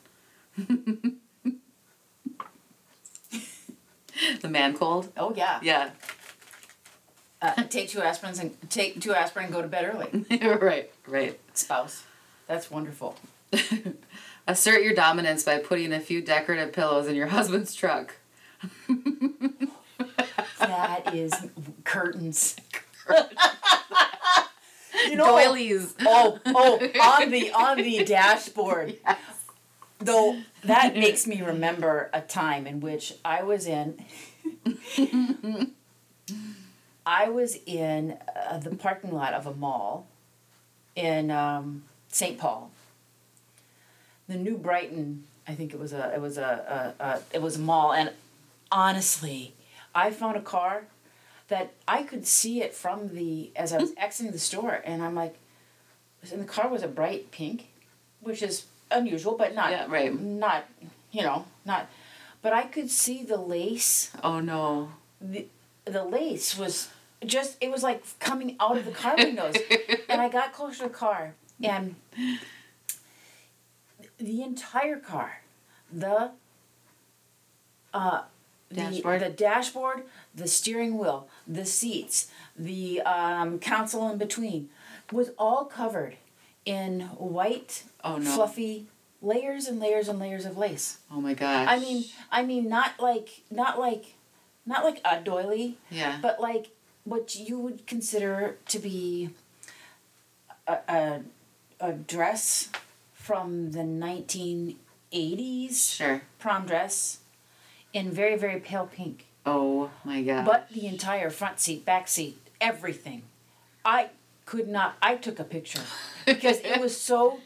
the 4.41 4.49
man 4.49 4.75
cold? 4.75 5.11
Oh 5.15 5.33
yeah. 5.35 5.59
Yeah. 5.63 5.91
Uh, 7.41 7.63
take 7.63 7.89
two 7.89 7.99
aspirins 7.99 8.39
and 8.39 8.55
take 8.69 9.01
two 9.01 9.13
aspirin 9.13 9.45
and 9.45 9.53
go 9.53 9.61
to 9.61 9.67
bed 9.67 9.91
early. 9.93 10.25
right, 10.57 10.91
right. 11.07 11.39
Spouse. 11.53 12.03
That's 12.47 12.69
wonderful. 12.69 13.15
Assert 14.47 14.83
your 14.83 14.93
dominance 14.93 15.43
by 15.43 15.57
putting 15.57 15.91
a 15.93 15.99
few 15.99 16.21
decorative 16.21 16.71
pillows 16.73 17.07
in 17.07 17.15
your 17.15 17.27
husband's 17.27 17.73
truck. 17.73 18.15
That 20.59 21.15
is 21.15 21.33
curtains. 21.83 22.55
You 25.09 25.15
know, 25.15 25.25
Doilies. 25.25 25.95
oh, 26.01 26.39
oh, 26.45 26.79
on 27.01 27.29
the 27.31 27.51
on 27.55 27.77
the 27.77 28.03
dashboard. 28.03 28.97
Though 29.99 30.39
that 30.63 30.95
makes 30.95 31.27
me 31.27 31.41
remember 31.41 32.09
a 32.13 32.21
time 32.21 32.65
in 32.67 32.79
which 32.79 33.13
I 33.23 33.43
was 33.43 33.67
in. 33.67 34.03
I 37.05 37.29
was 37.29 37.57
in 37.65 38.17
uh, 38.35 38.57
the 38.59 38.75
parking 38.75 39.11
lot 39.11 39.33
of 39.33 39.47
a 39.47 39.53
mall 39.53 40.07
in 40.95 41.31
um, 41.31 41.83
St. 42.09 42.37
Paul. 42.37 42.71
The 44.27 44.37
New 44.37 44.57
Brighton, 44.57 45.23
I 45.47 45.55
think 45.55 45.73
it 45.73 45.79
was 45.79 45.93
a 45.93 46.13
it 46.13 46.21
was 46.21 46.37
a, 46.37 46.93
a, 46.99 47.03
a 47.03 47.21
it 47.33 47.41
was 47.41 47.57
a 47.57 47.59
mall, 47.59 47.91
and 47.91 48.11
honestly, 48.71 49.53
I 49.93 50.11
found 50.11 50.37
a 50.37 50.41
car 50.41 50.83
that 51.51 51.73
I 51.85 52.03
could 52.03 52.25
see 52.25 52.61
it 52.63 52.73
from 52.73 53.13
the 53.13 53.51
as 53.57 53.73
I 53.73 53.77
was 53.77 53.91
exiting 53.97 54.31
the 54.31 54.39
store, 54.39 54.81
and 54.85 55.03
I'm 55.03 55.15
like, 55.15 55.35
and 56.31 56.41
the 56.41 56.45
car 56.45 56.69
was 56.69 56.81
a 56.81 56.87
bright 56.87 57.29
pink, 57.31 57.67
which 58.21 58.41
is 58.41 58.65
unusual, 58.89 59.35
but 59.37 59.53
not 59.53 59.69
Yeah, 59.71 59.85
right. 59.89 60.17
not 60.19 60.63
you 61.11 61.23
know 61.23 61.45
not, 61.65 61.87
but 62.41 62.53
I 62.53 62.63
could 62.63 62.89
see 62.89 63.23
the 63.23 63.35
lace. 63.37 64.11
Oh 64.23 64.39
no. 64.39 64.93
The 65.19 65.45
the 65.83 66.05
lace 66.05 66.57
was 66.57 66.87
just 67.25 67.57
it 67.59 67.69
was 67.69 67.83
like 67.83 68.01
coming 68.19 68.55
out 68.61 68.77
of 68.77 68.85
the 68.85 68.91
car 68.91 69.15
windows, 69.17 69.55
and 70.09 70.21
I 70.21 70.29
got 70.29 70.53
closer 70.53 70.83
to 70.83 70.87
the 70.87 70.89
car, 71.05 71.35
and 71.61 71.95
the 74.17 74.41
entire 74.41 74.97
car, 74.99 75.41
the 75.91 76.31
uh, 77.93 78.21
Dashboard? 78.73 79.21
The, 79.21 79.25
the 79.25 79.31
dashboard, 79.31 80.03
the 80.33 80.47
steering 80.47 80.97
wheel, 80.97 81.27
the 81.47 81.65
seats, 81.65 82.31
the 82.57 83.01
um, 83.01 83.59
console 83.59 84.09
in 84.09 84.17
between 84.17 84.69
was 85.11 85.31
all 85.37 85.65
covered 85.65 86.15
in 86.65 87.01
white, 87.17 87.83
Oh, 88.03 88.17
no. 88.17 88.31
fluffy 88.31 88.87
layers 89.21 89.67
and 89.67 89.79
layers 89.79 90.07
and 90.07 90.19
layers 90.19 90.45
of 90.45 90.57
lace. 90.57 90.99
Oh 91.11 91.21
my 91.21 91.33
gosh. 91.33 91.67
I 91.69 91.79
mean, 91.79 92.05
I 92.31 92.43
mean, 92.43 92.69
not 92.69 92.99
like, 92.99 93.41
not 93.49 93.79
like, 93.79 94.15
not 94.65 94.83
like 94.83 95.01
a 95.03 95.19
doily, 95.19 95.77
yeah. 95.89 96.19
but 96.21 96.39
like 96.39 96.69
what 97.03 97.35
you 97.35 97.59
would 97.59 97.85
consider 97.87 98.57
to 98.67 98.79
be 98.79 99.29
a, 100.67 100.77
a, 100.87 101.21
a 101.79 101.93
dress 101.93 102.69
from 103.13 103.71
the 103.71 103.79
1980s 103.79 105.95
sure. 105.95 106.21
prom 106.39 106.65
dress 106.65 107.19
in 107.93 108.11
very, 108.11 108.35
very 108.35 108.59
pale 108.59 108.87
pink. 108.91 109.25
Oh 109.45 109.89
my 110.03 110.21
god. 110.21 110.45
But 110.45 110.69
the 110.69 110.87
entire 110.87 111.29
front 111.29 111.59
seat, 111.59 111.85
back 111.85 112.07
seat, 112.07 112.37
everything. 112.59 113.23
I 113.83 114.09
could 114.45 114.67
not, 114.67 114.95
I 115.01 115.15
took 115.15 115.39
a 115.39 115.43
picture 115.43 115.81
because 116.25 116.59
it 116.59 116.79
was 116.79 116.95
so 116.99 117.39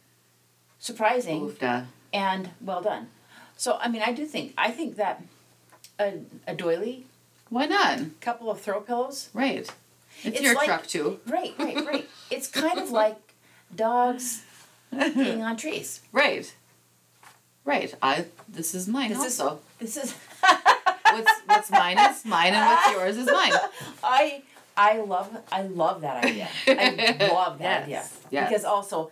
surprising 0.78 1.40
Oofda. 1.48 1.86
and 2.12 2.50
well 2.60 2.82
done. 2.82 3.08
So, 3.56 3.78
I 3.80 3.88
mean, 3.88 4.02
I 4.02 4.12
do 4.12 4.24
think, 4.26 4.54
I 4.58 4.70
think 4.70 4.96
that 4.96 5.22
a, 5.98 6.14
a 6.46 6.54
doily, 6.54 7.06
Why 7.50 7.66
not? 7.66 8.00
A 8.00 8.06
couple 8.20 8.50
of 8.50 8.60
throw 8.60 8.80
pillows, 8.80 9.28
Right. 9.34 9.58
It's, 10.24 10.36
It's 10.36 10.40
your 10.42 10.54
like- 10.54 10.66
truck 10.66 10.86
too. 10.86 11.20
right, 11.26 11.54
right, 11.58 11.76
right. 11.86 12.08
it's 12.30 12.48
kind 12.48 12.78
of 12.78 12.90
like 12.90 13.16
dogs 13.74 14.42
peeing 14.92 15.40
on 15.40 15.56
trees. 15.56 16.00
Right. 16.12 16.52
Right. 17.64 17.94
I. 18.02 18.26
This 18.48 18.74
is 18.74 18.88
mine 18.88 19.10
This 19.10 19.24
is- 19.24 19.40
also. 19.40 19.60
This 19.78 19.96
is, 19.96 20.14
what's 21.10 21.32
what's 21.46 21.70
mine 21.70 21.98
is 21.98 22.24
mine, 22.24 22.54
and 22.54 22.66
what's 22.66 22.90
yours 22.92 23.16
is 23.16 23.26
mine. 23.30 23.52
I 24.04 24.42
I 24.76 24.98
love 25.00 25.36
I 25.50 25.62
love 25.62 26.00
that 26.00 26.24
idea. 26.24 26.48
I 26.66 27.28
love 27.32 27.58
that 27.58 27.82
idea 27.84 27.96
Yes, 27.96 28.18
yes. 28.30 28.48
because 28.48 28.64
also 28.64 29.10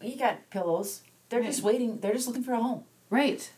you 0.00 0.16
got 0.16 0.48
pillows. 0.50 1.02
They're 1.28 1.42
just 1.42 1.62
waiting. 1.62 1.98
They're 2.00 2.14
just 2.14 2.26
looking 2.26 2.42
for 2.42 2.52
a 2.54 2.60
home. 2.60 2.84
Right. 3.10 3.50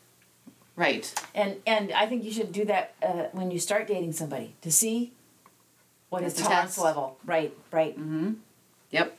Right. 0.77 1.13
And 1.35 1.57
and 1.67 1.93
I 1.93 2.07
think 2.07 2.25
you 2.25 2.33
should 2.33 2.53
do 2.53 2.65
that 2.67 2.95
uh, 3.03 3.25
when 3.33 3.51
you 3.51 3.59
start 3.59 3.87
dating 3.87 4.13
somebody 4.13 4.55
to 4.63 4.71
see 4.73 5.13
what 6.11 6.23
That's 6.23 6.41
a 6.41 6.45
tolerance 6.45 6.79
level. 6.79 7.17
Right. 7.25 7.53
Right. 7.71 7.99
Mm-hmm. 7.99 8.33
Yep. 8.91 9.19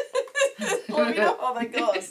Let 0.88 1.08
me 1.10 1.14
know 1.16 1.36
how 1.40 1.52
that 1.54 1.72
goes. 1.72 2.10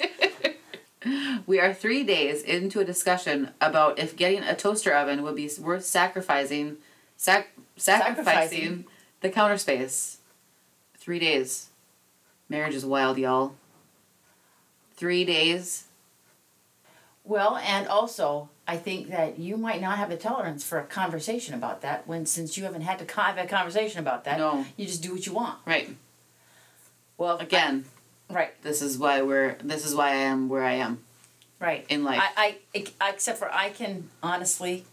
We 1.45 1.59
are 1.59 1.73
three 1.73 2.03
days 2.03 2.41
into 2.41 2.79
a 2.79 2.85
discussion 2.85 3.51
about 3.61 3.99
if 3.99 4.15
getting 4.15 4.43
a 4.43 4.55
toaster 4.55 4.93
oven 4.93 5.21
would 5.23 5.35
be 5.35 5.49
worth 5.59 5.85
sacrificing, 5.85 6.77
sac- 7.17 7.49
sacrificing, 7.77 8.25
Sacrificing. 8.25 8.85
the 9.21 9.29
counter 9.29 9.57
space. 9.57 10.17
Three 10.97 11.19
days. 11.19 11.69
Marriage 12.49 12.73
is 12.75 12.85
wild, 12.85 13.17
y'all. 13.17 13.53
Three 14.95 15.25
days. 15.25 15.85
Well, 17.23 17.57
and 17.57 17.87
also 17.87 18.49
I 18.67 18.77
think 18.77 19.09
that 19.09 19.37
you 19.37 19.57
might 19.57 19.81
not 19.81 19.97
have 19.97 20.09
the 20.09 20.17
tolerance 20.17 20.63
for 20.63 20.79
a 20.79 20.83
conversation 20.85 21.53
about 21.53 21.81
that 21.81 22.07
when 22.07 22.25
since 22.25 22.57
you 22.57 22.63
haven't 22.63 22.81
had 22.81 22.97
to 22.99 23.21
have 23.21 23.37
a 23.37 23.45
conversation 23.45 23.99
about 23.99 24.23
that. 24.23 24.37
No. 24.39 24.65
You 24.77 24.85
just 24.87 25.03
do 25.03 25.11
what 25.13 25.25
you 25.25 25.33
want. 25.33 25.59
Right. 25.65 25.95
Well, 27.17 27.37
Again, 27.37 27.85
right. 28.29 28.61
this 28.63 28.81
is 28.81 28.97
why 28.97 29.21
we're. 29.21 29.57
This 29.63 29.85
is 29.85 29.95
why 29.95 30.09
I 30.09 30.15
am 30.15 30.49
where 30.49 30.63
I 30.63 30.73
am 30.73 30.99
Right. 31.59 31.85
in 31.89 32.03
life. 32.03 32.21
I, 32.37 32.57
I, 32.75 32.83
I, 33.01 33.09
except 33.11 33.39
for 33.39 33.51
I 33.53 33.69
can 33.69 34.09
honestly. 34.21 34.85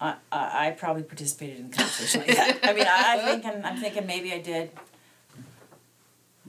I, 0.00 0.14
I, 0.32 0.66
I 0.66 0.70
probably 0.72 1.02
participated 1.04 1.60
in 1.60 1.66
a 1.66 1.68
conversation 1.68 2.22
like 2.26 2.36
that. 2.36 2.58
I 2.64 2.72
mean, 2.72 2.86
I, 2.88 3.40
I'm 3.44 3.64
I'm 3.64 3.76
thinking 3.80 4.06
maybe 4.06 4.32
I 4.32 4.38
did. 4.40 4.70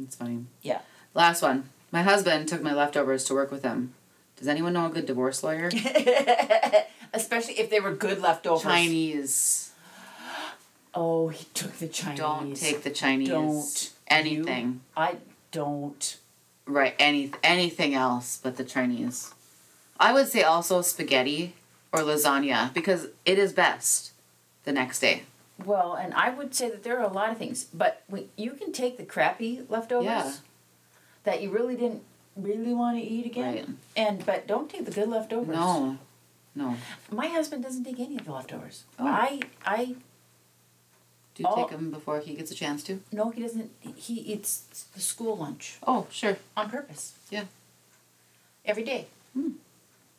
it's 0.01 0.15
funny. 0.15 0.45
Yeah. 0.61 0.81
Last 1.13 1.41
one. 1.41 1.69
My 1.91 2.01
husband 2.01 2.47
took 2.47 2.63
my 2.63 2.73
leftovers 2.73 3.23
to 3.25 3.35
work 3.35 3.51
with 3.51 3.61
him. 3.63 3.93
Does 4.37 4.47
anyone 4.47 4.73
know 4.73 4.87
a 4.87 4.89
good 4.89 5.05
divorce 5.05 5.43
lawyer? 5.43 5.69
Especially 7.13 7.53
if 7.59 7.69
they 7.69 7.79
were 7.79 7.91
good 7.93 8.19
leftovers. 8.19 8.63
Chinese. 8.63 9.71
Oh, 10.95 11.27
he 11.27 11.45
took 11.53 11.73
the 11.73 11.87
Chinese. 11.87 12.19
Don't 12.19 12.55
take 12.55 12.81
the 12.83 12.89
Chinese. 12.89 13.29
Don't 13.29 13.92
anything. 14.07 14.81
I 14.95 15.17
don't. 15.51 16.17
Right. 16.65 16.95
Any 16.99 17.31
anything 17.43 17.93
else 17.93 18.39
but 18.41 18.57
the 18.57 18.63
Chinese. 18.63 19.33
I 19.99 20.13
would 20.13 20.27
say 20.27 20.43
also 20.43 20.81
spaghetti 20.81 21.55
or 21.91 21.99
lasagna 21.99 22.73
because 22.73 23.07
it 23.25 23.37
is 23.37 23.53
best 23.53 24.11
the 24.63 24.71
next 24.71 24.99
day. 24.99 25.23
Well, 25.63 25.93
and 25.93 26.13
I 26.13 26.29
would 26.29 26.55
say 26.55 26.69
that 26.69 26.83
there 26.83 26.97
are 26.99 27.03
a 27.03 27.13
lot 27.13 27.29
of 27.31 27.37
things, 27.37 27.65
but 27.65 28.01
we, 28.09 28.27
you 28.35 28.51
can 28.51 28.71
take 28.73 28.97
the 28.97 29.03
crappy 29.05 29.61
leftovers 29.69 30.05
Yeah. 30.05 30.33
that 31.25 31.41
you 31.43 31.51
really 31.51 31.75
didn't 31.75 32.01
really 32.35 32.73
want 32.73 32.97
to 32.97 33.03
eat 33.03 33.25
again, 33.27 33.53
Right. 33.55 33.67
and 33.95 34.25
but 34.25 34.47
don't 34.47 34.69
take 34.69 34.85
the 34.85 34.91
good 34.91 35.09
leftovers. 35.09 35.55
No. 35.55 35.97
No. 36.55 36.75
My 37.11 37.27
husband 37.27 37.63
doesn't 37.63 37.83
take 37.83 37.99
any 37.99 38.17
of 38.17 38.25
the 38.25 38.31
leftovers. 38.31 38.83
Oh. 38.97 39.05
I 39.07 39.41
I 39.65 39.95
Do 41.35 41.43
you 41.43 41.49
Oh. 41.49 41.55
take 41.63 41.71
him 41.71 41.89
before 41.91 42.19
he 42.19 42.35
gets 42.35 42.51
a 42.51 42.55
chance 42.55 42.83
to? 42.83 43.01
no, 43.11 43.29
he 43.31 43.41
doesn't. 43.41 43.71
He 43.95 44.13
eats 44.19 44.85
the 44.93 45.01
school 45.01 45.35
lunch 45.37 45.77
Oh, 45.85 46.07
sure. 46.11 46.37
on 46.55 46.69
purpose. 46.69 47.13
Yeah. 47.31 47.45
Every 48.65 48.83
day. 48.83 49.07
Hmm. 49.33 49.51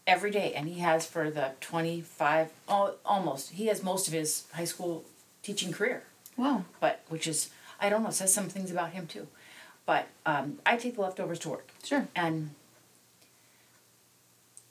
Every 0.07 0.31
day, 0.31 0.53
and 0.55 0.68
he 0.68 0.81
has 0.81 1.07
for 1.07 1.31
the 1.31 1.53
twenty 1.61 2.00
five, 2.03 2.50
oh, 2.68 2.94
almost. 3.07 3.50
He 3.53 3.66
has 3.68 3.83
most 3.83 4.07
of 4.09 4.12
his 4.12 4.44
high 4.53 4.66
school 4.66 5.05
teaching 5.42 5.72
career, 5.72 6.03
Wow. 6.37 6.64
but 6.81 7.00
which 7.09 7.27
is 7.27 7.48
I 7.81 7.88
don't 7.88 8.03
know 8.03 8.11
says 8.11 8.35
some 8.35 8.48
things 8.50 8.70
about 8.70 8.90
him 8.92 9.07
too, 9.07 9.29
but 9.87 10.09
um, 10.27 10.59
I 10.66 10.77
take 10.77 10.96
the 10.96 11.00
leftovers 11.03 11.38
to 11.40 11.48
work 11.50 11.70
Sure. 11.83 12.07
and 12.14 12.50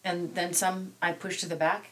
and 0.03 0.35
then 0.35 0.53
some 0.53 0.93
I 1.01 1.13
push 1.13 1.39
to 1.41 1.47
the 1.47 1.55
back 1.55 1.89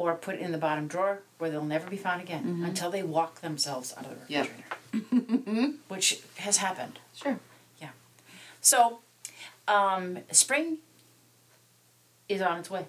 or 0.00 0.14
put 0.14 0.38
in 0.38 0.50
the 0.50 0.56
bottom 0.58 0.86
drawer 0.88 1.20
where 1.38 1.50
they'll 1.50 1.62
never 1.64 1.90
be 1.90 1.96
found 1.98 2.22
again 2.22 2.62
until 2.64 2.90
they 2.90 3.02
walk 3.02 3.42
themselves 3.42 3.92
out 3.98 4.06
of 4.06 4.12
the 4.26 4.32
Yep. 4.32 4.48
refrigerator. 4.92 5.72
Which 5.88 6.22
has 6.36 6.56
happened. 6.56 6.98
Sure. 7.14 7.38
Yeah. 7.82 7.90
So, 8.62 9.00
um, 9.68 10.18
spring 10.32 10.78
is 12.30 12.40
on 12.40 12.58
its 12.58 12.70
way. 12.70 12.86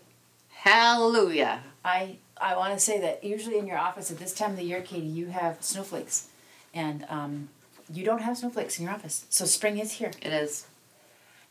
Hallelujah. 0.51 1.63
I 1.83 2.15
I 2.39 2.55
want 2.55 2.73
to 2.73 2.79
say 2.79 2.99
that 3.01 3.23
usually 3.25 3.57
in 3.57 3.67
your 3.67 3.77
office 3.77 4.09
at 4.09 4.17
this 4.19 4.33
time 4.33 4.51
of 4.51 4.57
the 4.57 4.63
year, 4.63 4.81
Katie, 4.81 5.05
you 5.05 5.27
have 5.27 5.61
snowflakes, 5.61 6.27
and 6.73 7.05
um, 7.09 7.49
you 7.93 8.03
don't 8.05 8.21
have 8.21 8.37
snowflakes 8.37 8.79
in 8.79 8.85
your 8.85 8.93
office. 8.93 9.25
So 9.29 9.45
spring 9.45 9.77
is 9.79 9.91
here, 9.93 10.11
It 10.21 10.31
is. 10.31 10.65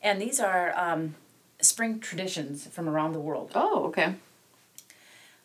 and 0.01 0.19
these 0.21 0.39
are 0.39 0.73
um, 0.77 1.15
spring 1.61 1.99
traditions 1.99 2.65
from 2.67 2.89
around 2.89 3.13
the 3.13 3.19
world. 3.19 3.51
Oh, 3.55 3.85
okay. 3.89 4.15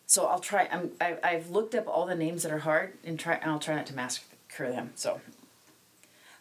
So 0.07 0.25
I'll 0.25 0.39
try. 0.39 0.67
I'm, 0.71 0.91
I, 0.99 1.17
I've 1.21 1.51
looked 1.51 1.75
up 1.75 1.87
all 1.87 2.05
the 2.05 2.15
names 2.15 2.43
that 2.43 2.51
are 2.51 2.59
hard 2.59 2.93
and 3.03 3.19
try. 3.19 3.35
And 3.35 3.51
I'll 3.51 3.59
try 3.59 3.75
not 3.75 3.85
to 3.87 3.95
massacre 3.95 4.71
them. 4.71 4.91
So, 4.95 5.21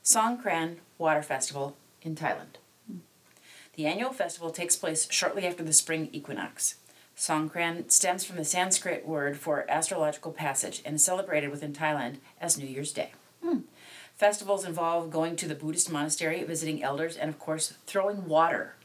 Songkran 0.03 0.77
Water 0.99 1.23
Festival 1.23 1.77
in 2.01 2.15
Thailand. 2.15 2.57
The 3.75 3.87
annual 3.87 4.13
festival 4.13 4.51
takes 4.51 4.77
place 4.77 5.07
shortly 5.11 5.47
after 5.47 5.63
the 5.63 5.73
spring 5.73 6.09
equinox. 6.13 6.77
Songkran 7.17 7.91
stems 7.91 8.25
from 8.25 8.37
the 8.37 8.45
Sanskrit 8.45 9.07
word 9.07 9.37
for 9.37 9.69
astrological 9.69 10.33
passage 10.33 10.81
and 10.85 10.97
is 10.97 11.05
celebrated 11.05 11.51
within 11.51 11.73
Thailand 11.73 12.17
as 12.41 12.57
New 12.57 12.67
Year's 12.67 12.93
Day. 12.93 13.13
Hmm. 13.43 13.61
Festivals 14.15 14.65
involve 14.65 15.11
going 15.11 15.37
to 15.37 15.49
the 15.49 15.55
Buddhist 15.55 15.91
monastery, 15.91 16.43
visiting 16.45 16.83
elders, 16.83 17.17
and 17.17 17.29
of 17.29 17.39
course, 17.39 17.75
throwing 17.87 18.27
water. 18.27 18.77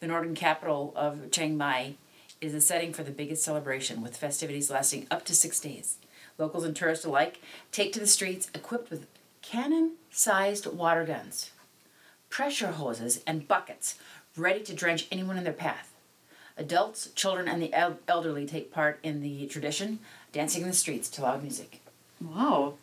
The 0.00 0.06
northern 0.06 0.34
capital 0.34 0.92
of 0.96 1.30
Chiang 1.30 1.58
Mai 1.58 1.96
is 2.40 2.52
the 2.52 2.60
setting 2.60 2.92
for 2.92 3.02
the 3.02 3.10
biggest 3.10 3.44
celebration, 3.44 4.02
with 4.02 4.16
festivities 4.16 4.70
lasting 4.70 5.06
up 5.10 5.24
to 5.24 5.34
six 5.34 5.58
days. 5.60 5.96
Locals 6.38 6.64
and 6.64 6.76
tourists 6.76 7.04
alike 7.04 7.40
take 7.72 7.92
to 7.92 8.00
the 8.00 8.06
streets 8.06 8.48
equipped 8.54 8.90
with 8.90 9.06
cannon 9.42 9.92
sized 10.10 10.66
water 10.66 11.04
guns, 11.04 11.50
pressure 12.30 12.72
hoses, 12.72 13.22
and 13.26 13.48
buckets 13.48 13.98
ready 14.36 14.60
to 14.62 14.74
drench 14.74 15.06
anyone 15.10 15.36
in 15.36 15.44
their 15.44 15.52
path. 15.52 15.92
Adults, 16.56 17.10
children, 17.14 17.48
and 17.48 17.62
the 17.62 17.72
el- 17.72 17.98
elderly 18.08 18.46
take 18.46 18.72
part 18.72 18.98
in 19.02 19.22
the 19.22 19.46
tradition, 19.46 20.00
dancing 20.32 20.62
in 20.62 20.68
the 20.68 20.74
streets 20.74 21.08
to 21.08 21.22
loud 21.22 21.42
music. 21.42 21.80
Wow. 22.20 22.74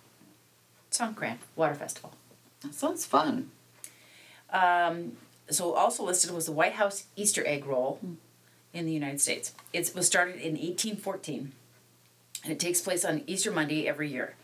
Songkran 0.92 1.38
Water 1.56 1.76
Festival. 1.76 2.14
That 2.62 2.74
sounds 2.74 3.06
fun. 3.06 3.52
Um, 4.50 5.14
so 5.50 5.74
also 5.74 6.04
listed 6.04 6.32
was 6.32 6.46
the 6.46 6.52
White 6.54 6.74
House 6.74 7.06
Easter 7.16 7.46
egg 7.46 7.66
roll 7.66 8.00
in 8.76 8.86
the 8.86 8.92
United 8.92 9.22
States. 9.22 9.54
It 9.74 9.92
was 9.96 10.06
started 10.06 10.36
in 10.36 10.52
1814, 10.54 11.54
and 12.44 12.52
it 12.52 12.60
takes 12.60 12.82
place 12.82 13.04
on 13.06 13.24
Easter 13.26 13.52
Monday 13.52 13.88
every 13.88 14.10
year, 14.10 14.36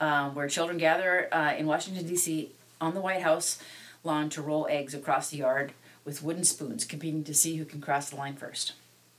um, 0.00 0.34
where 0.34 0.48
children 0.48 0.78
gather 0.78 1.32
uh, 1.32 1.54
in 1.56 1.66
Washington 1.66 2.06
D.C. 2.06 2.50
on 2.80 2.94
the 2.94 3.00
White 3.00 3.22
House 3.22 3.62
lawn 4.02 4.30
to 4.30 4.40
roll 4.42 4.66
eggs 4.70 4.94
across 4.94 5.28
the 5.30 5.36
yard 5.36 5.74
with 6.06 6.22
wooden 6.22 6.42
spoons, 6.44 6.86
competing 6.86 7.22
to 7.24 7.34
see 7.34 7.56
who 7.56 7.64
can 7.66 7.80
cross 7.82 8.08
the 8.08 8.16
line 8.16 8.34
first. 8.34 8.72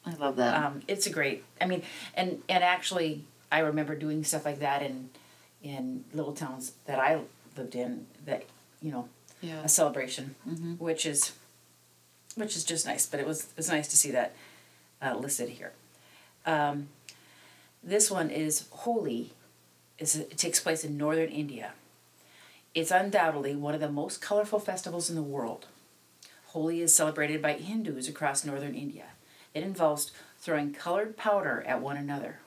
I 0.04 0.16
love 0.16 0.36
that. 0.38 0.56
Um, 0.62 0.82
it's 0.88 1.06
a 1.06 1.12
great. 1.12 1.44
I 1.62 1.66
mean, 1.68 1.84
and 2.16 2.42
and 2.50 2.64
actually, 2.64 3.24
I 3.52 3.60
remember 3.60 3.96
doing 3.96 4.24
stuff 4.24 4.44
like 4.46 4.60
that 4.60 4.82
in 4.82 5.12
in 5.62 6.04
little 6.14 6.34
towns 6.34 6.74
that 6.86 6.98
I 7.00 7.20
lived 7.56 7.76
in. 7.76 8.08
That 8.26 8.46
you 8.82 8.92
know, 8.92 9.08
yeah. 9.42 9.62
a 9.64 9.70
celebration, 9.70 10.34
Mm-hmm. 10.50 10.74
which 10.84 11.06
is 11.06 11.34
which 12.36 12.56
is 12.56 12.64
just 12.64 12.86
nice. 12.86 13.06
But 13.06 13.20
it 13.20 13.28
was 13.28 13.44
it 13.44 13.58
was 13.58 13.70
nice 13.70 13.88
to 13.90 13.98
see 13.98 14.12
that 14.12 14.34
uh, 15.02 15.16
listed 15.16 15.50
here. 15.50 15.72
Um, 16.46 16.90
this 17.84 18.12
one 18.12 18.30
is 18.30 18.68
Holi. 18.72 19.32
Is 19.98 20.16
it 20.16 20.38
takes 20.38 20.60
place 20.60 20.84
in 20.84 20.98
northern 20.98 21.30
India. 21.30 21.74
It's 22.74 22.92
undoubtedly 22.92 23.56
one 23.56 23.74
of 23.74 23.82
the 23.82 23.92
most 23.92 24.22
colorful 24.22 24.60
festivals 24.60 25.10
in 25.10 25.16
the 25.16 25.22
world. 25.22 25.66
Holi 26.48 26.82
is 26.82 26.96
celebrated 26.96 27.42
by 27.42 27.54
Hindus 27.54 28.08
across 28.08 28.46
northern 28.46 28.76
India. 28.76 29.06
It 29.54 29.64
involves 29.64 30.12
throwing 30.40 30.74
colored 30.74 31.18
powder 31.18 31.64
at 31.68 31.82
one 31.82 31.98
another, 31.98 32.40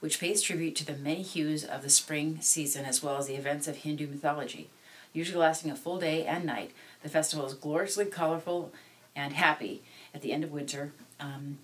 which 0.00 0.20
pays 0.20 0.42
tribute 0.42 0.76
to 0.76 0.86
the 0.86 0.94
many 0.94 1.22
hues 1.22 1.64
of 1.64 1.82
the 1.82 1.90
spring 1.90 2.38
season 2.40 2.84
as 2.84 3.02
well 3.02 3.16
as 3.16 3.26
the 3.26 3.36
events 3.36 3.66
of 3.68 3.78
Hindu 3.78 4.06
mythology. 4.06 4.68
Usually 5.12 5.38
lasting 5.38 5.70
a 5.70 5.76
full 5.76 5.98
day 5.98 6.24
and 6.24 6.44
night, 6.44 6.70
the 7.02 7.08
festival 7.08 7.46
is 7.46 7.54
gloriously 7.54 8.04
colorful 8.06 8.72
and 9.16 9.32
happy 9.34 9.82
at 10.14 10.22
the 10.22 10.32
end 10.32 10.44
of 10.44 10.52
winter. 10.52 10.92
Um, 11.18 11.58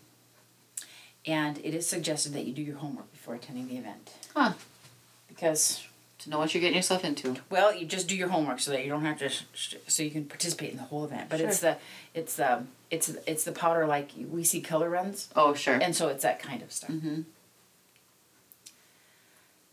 and 1.25 1.59
it 1.59 1.75
is 1.75 1.87
suggested 1.87 2.33
that 2.35 2.45
you 2.45 2.53
do 2.53 2.63
your 2.63 2.77
homework 2.79 3.11
before 3.13 3.35
attending 3.35 3.69
the 3.69 3.77
event. 3.77 4.11
Huh. 4.35 4.53
Because 5.29 5.85
To 6.21 6.31
know 6.31 6.39
what 6.39 6.55
you're 6.55 6.61
getting 6.61 6.77
yourself 6.77 7.05
into. 7.05 7.37
well, 7.51 7.75
you 7.75 7.87
just 7.87 8.09
do 8.09 8.17
your 8.17 8.29
homework 8.29 8.59
so 8.61 8.71
that 8.73 8.83
you 8.85 8.91
don't 8.91 9.05
have 9.05 9.19
to, 9.19 9.31
so 9.87 10.03
you 10.03 10.11
can 10.11 10.25
participate 10.25 10.71
in 10.71 10.77
the 10.77 10.85
whole 10.85 11.05
event. 11.05 11.29
But 11.29 11.41
it's 11.41 11.61
the, 11.61 11.77
it's 12.15 12.35
the, 12.37 12.65
it's 12.91 13.09
it's 13.27 13.43
the 13.45 13.53
powder 13.53 13.87
like 13.87 14.11
we 14.31 14.45
see 14.45 14.61
color 14.61 14.89
runs, 14.89 15.29
Oh, 15.37 15.55
sure. 15.55 15.75
and 15.75 15.95
so 15.95 16.09
it's 16.09 16.23
that 16.23 16.41
kind 16.41 16.63
of 16.63 16.73
stuff. 16.73 16.91
mm-hmm. 16.91 17.23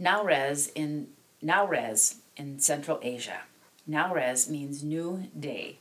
Nowruz 0.01 0.71
in 0.75 1.07
Nowruz 1.43 2.15
in 2.36 2.59
Central 2.59 2.99
Asia. 3.01 3.41
Nowruz 3.89 4.50
means 4.50 4.82
new 4.82 5.30
day, 5.38 5.78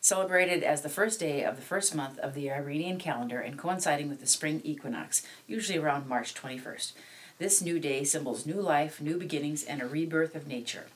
celebrated 0.00 0.64
as 0.64 0.82
the 0.82 0.88
first 0.88 1.20
day 1.20 1.44
of 1.44 1.54
the 1.54 1.62
first 1.62 1.94
month 1.94 2.18
of 2.18 2.34
the 2.34 2.50
Iranian 2.50 2.98
calendar 2.98 3.38
and 3.38 3.56
coinciding 3.56 4.08
with 4.08 4.20
the 4.20 4.26
spring 4.26 4.60
equinox, 4.64 5.24
usually 5.46 5.78
around 5.78 6.08
March 6.08 6.34
21st. 6.34 6.92
This 7.38 7.62
new 7.62 7.78
day 7.78 8.02
symbols 8.02 8.44
new 8.44 8.60
life, 8.60 9.00
new 9.00 9.18
beginnings, 9.18 9.62
and 9.62 9.80
a 9.80 9.86
rebirth 9.86 10.34
of 10.34 10.48
nature. 10.48 10.86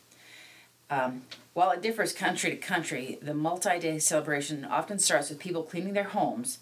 Um, 0.90 1.22
while 1.54 1.70
it 1.70 1.82
differs 1.82 2.12
country 2.12 2.50
to 2.50 2.56
country, 2.56 3.18
the 3.22 3.34
multi 3.34 3.78
day 3.78 3.98
celebration 4.00 4.64
often 4.64 4.98
starts 4.98 5.30
with 5.30 5.38
people 5.38 5.62
cleaning 5.62 5.92
their 5.92 6.04
homes, 6.04 6.58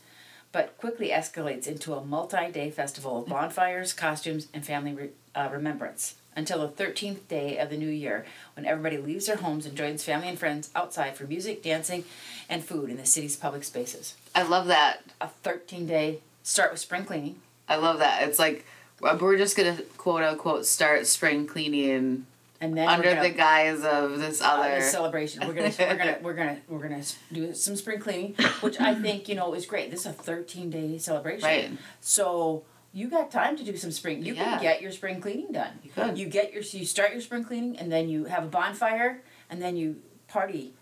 but 0.53 0.77
quickly 0.77 1.09
escalates 1.09 1.67
into 1.67 1.95
a 1.95 2.05
multi 2.05 2.51
day 2.51 2.71
festival 2.71 3.23
of 3.23 3.29
bonfires, 3.29 3.95
costumes, 3.95 4.49
and 4.53 4.67
family 4.67 4.93
re- 4.93 5.11
uh, 5.35 5.49
remembrance 5.51 6.17
until 6.37 6.61
the 6.61 6.69
13th 6.85 7.27
day 7.29 7.57
of 7.57 7.71
the 7.71 7.77
new 7.77 7.89
year 7.89 8.27
when 8.55 8.67
everybody 8.67 8.99
leaves 8.99 9.27
their 9.27 9.37
homes 9.37 9.65
and 9.67 9.77
joins 9.77 10.05
family 10.05 10.29
and 10.29 10.39
friends 10.39 10.71
outside 10.77 11.17
for 11.17 11.25
music, 11.25 11.63
dancing, 11.63 12.05
and 12.49 12.63
food 12.65 12.91
in 12.91 12.99
the 12.99 13.07
city's 13.07 13.37
public 13.37 13.65
spaces. 13.65 14.15
I 14.35 14.43
love 14.43 14.67
that. 14.67 15.03
A 15.21 15.29
13 15.29 15.87
day 15.87 16.21
start 16.43 16.71
with 16.71 16.81
spring 16.81 17.05
cleaning. 17.05 17.41
I 17.69 17.77
love 17.77 17.99
that. 17.99 18.23
It's 18.29 18.39
like 18.39 18.65
uh, 19.03 19.17
we're 19.21 19.39
just 19.39 19.57
gonna 19.57 19.79
quote 19.97 20.23
unquote 20.23 20.67
start 20.67 21.07
spring 21.07 21.47
cleaning 21.47 22.27
And 22.61 22.77
then 22.77 22.89
under 22.89 23.15
gonna, 23.15 23.23
the 23.23 23.31
guise 23.31 23.83
of 23.83 24.19
this 24.19 24.41
uh, 24.41 24.45
other. 24.47 24.77
this 24.77 24.91
celebration. 24.93 25.47
We're 25.47 25.55
gonna 25.55 25.73
we're 25.79 25.97
gonna 25.97 26.19
we're 26.23 26.35
gonna 26.35 26.59
we're 26.69 26.89
gonna 26.89 27.03
do 27.33 27.55
some 27.55 27.77
spring 27.77 27.99
cleaning, 27.99 28.35
which 28.61 28.79
I 28.81 28.95
think 28.95 29.29
you 29.29 29.35
know 29.35 29.55
is 29.55 29.67
great. 29.67 29.91
This 29.91 30.01
is 30.01 30.07
a 30.07 30.13
thirteen 30.13 30.71
day 30.71 30.99
celebration, 30.99 31.45
Right. 31.47 31.71
So 32.01 32.63
you 32.97 33.11
got 33.11 33.31
time 33.31 33.57
to 33.59 33.63
do 33.63 33.77
some 33.77 33.93
spring. 33.93 34.23
You 34.25 34.33
Yeah. 34.35 34.45
can 34.45 34.63
get 34.63 34.81
your 34.81 34.91
spring 34.91 35.21
cleaning 35.21 35.53
done. 35.53 35.79
You 35.85 35.91
could. 35.91 36.17
You 36.19 36.27
get 36.27 36.53
your 36.55 36.63
you 36.63 36.87
start 36.87 37.13
your 37.13 37.21
spring 37.21 37.45
cleaning, 37.45 37.79
and 37.79 37.93
then 37.93 38.09
you 38.09 38.25
have 38.25 38.45
a 38.45 38.49
bonfire, 38.49 39.21
and 39.51 39.61
then 39.61 39.77
you 39.77 40.01
party 40.29 40.73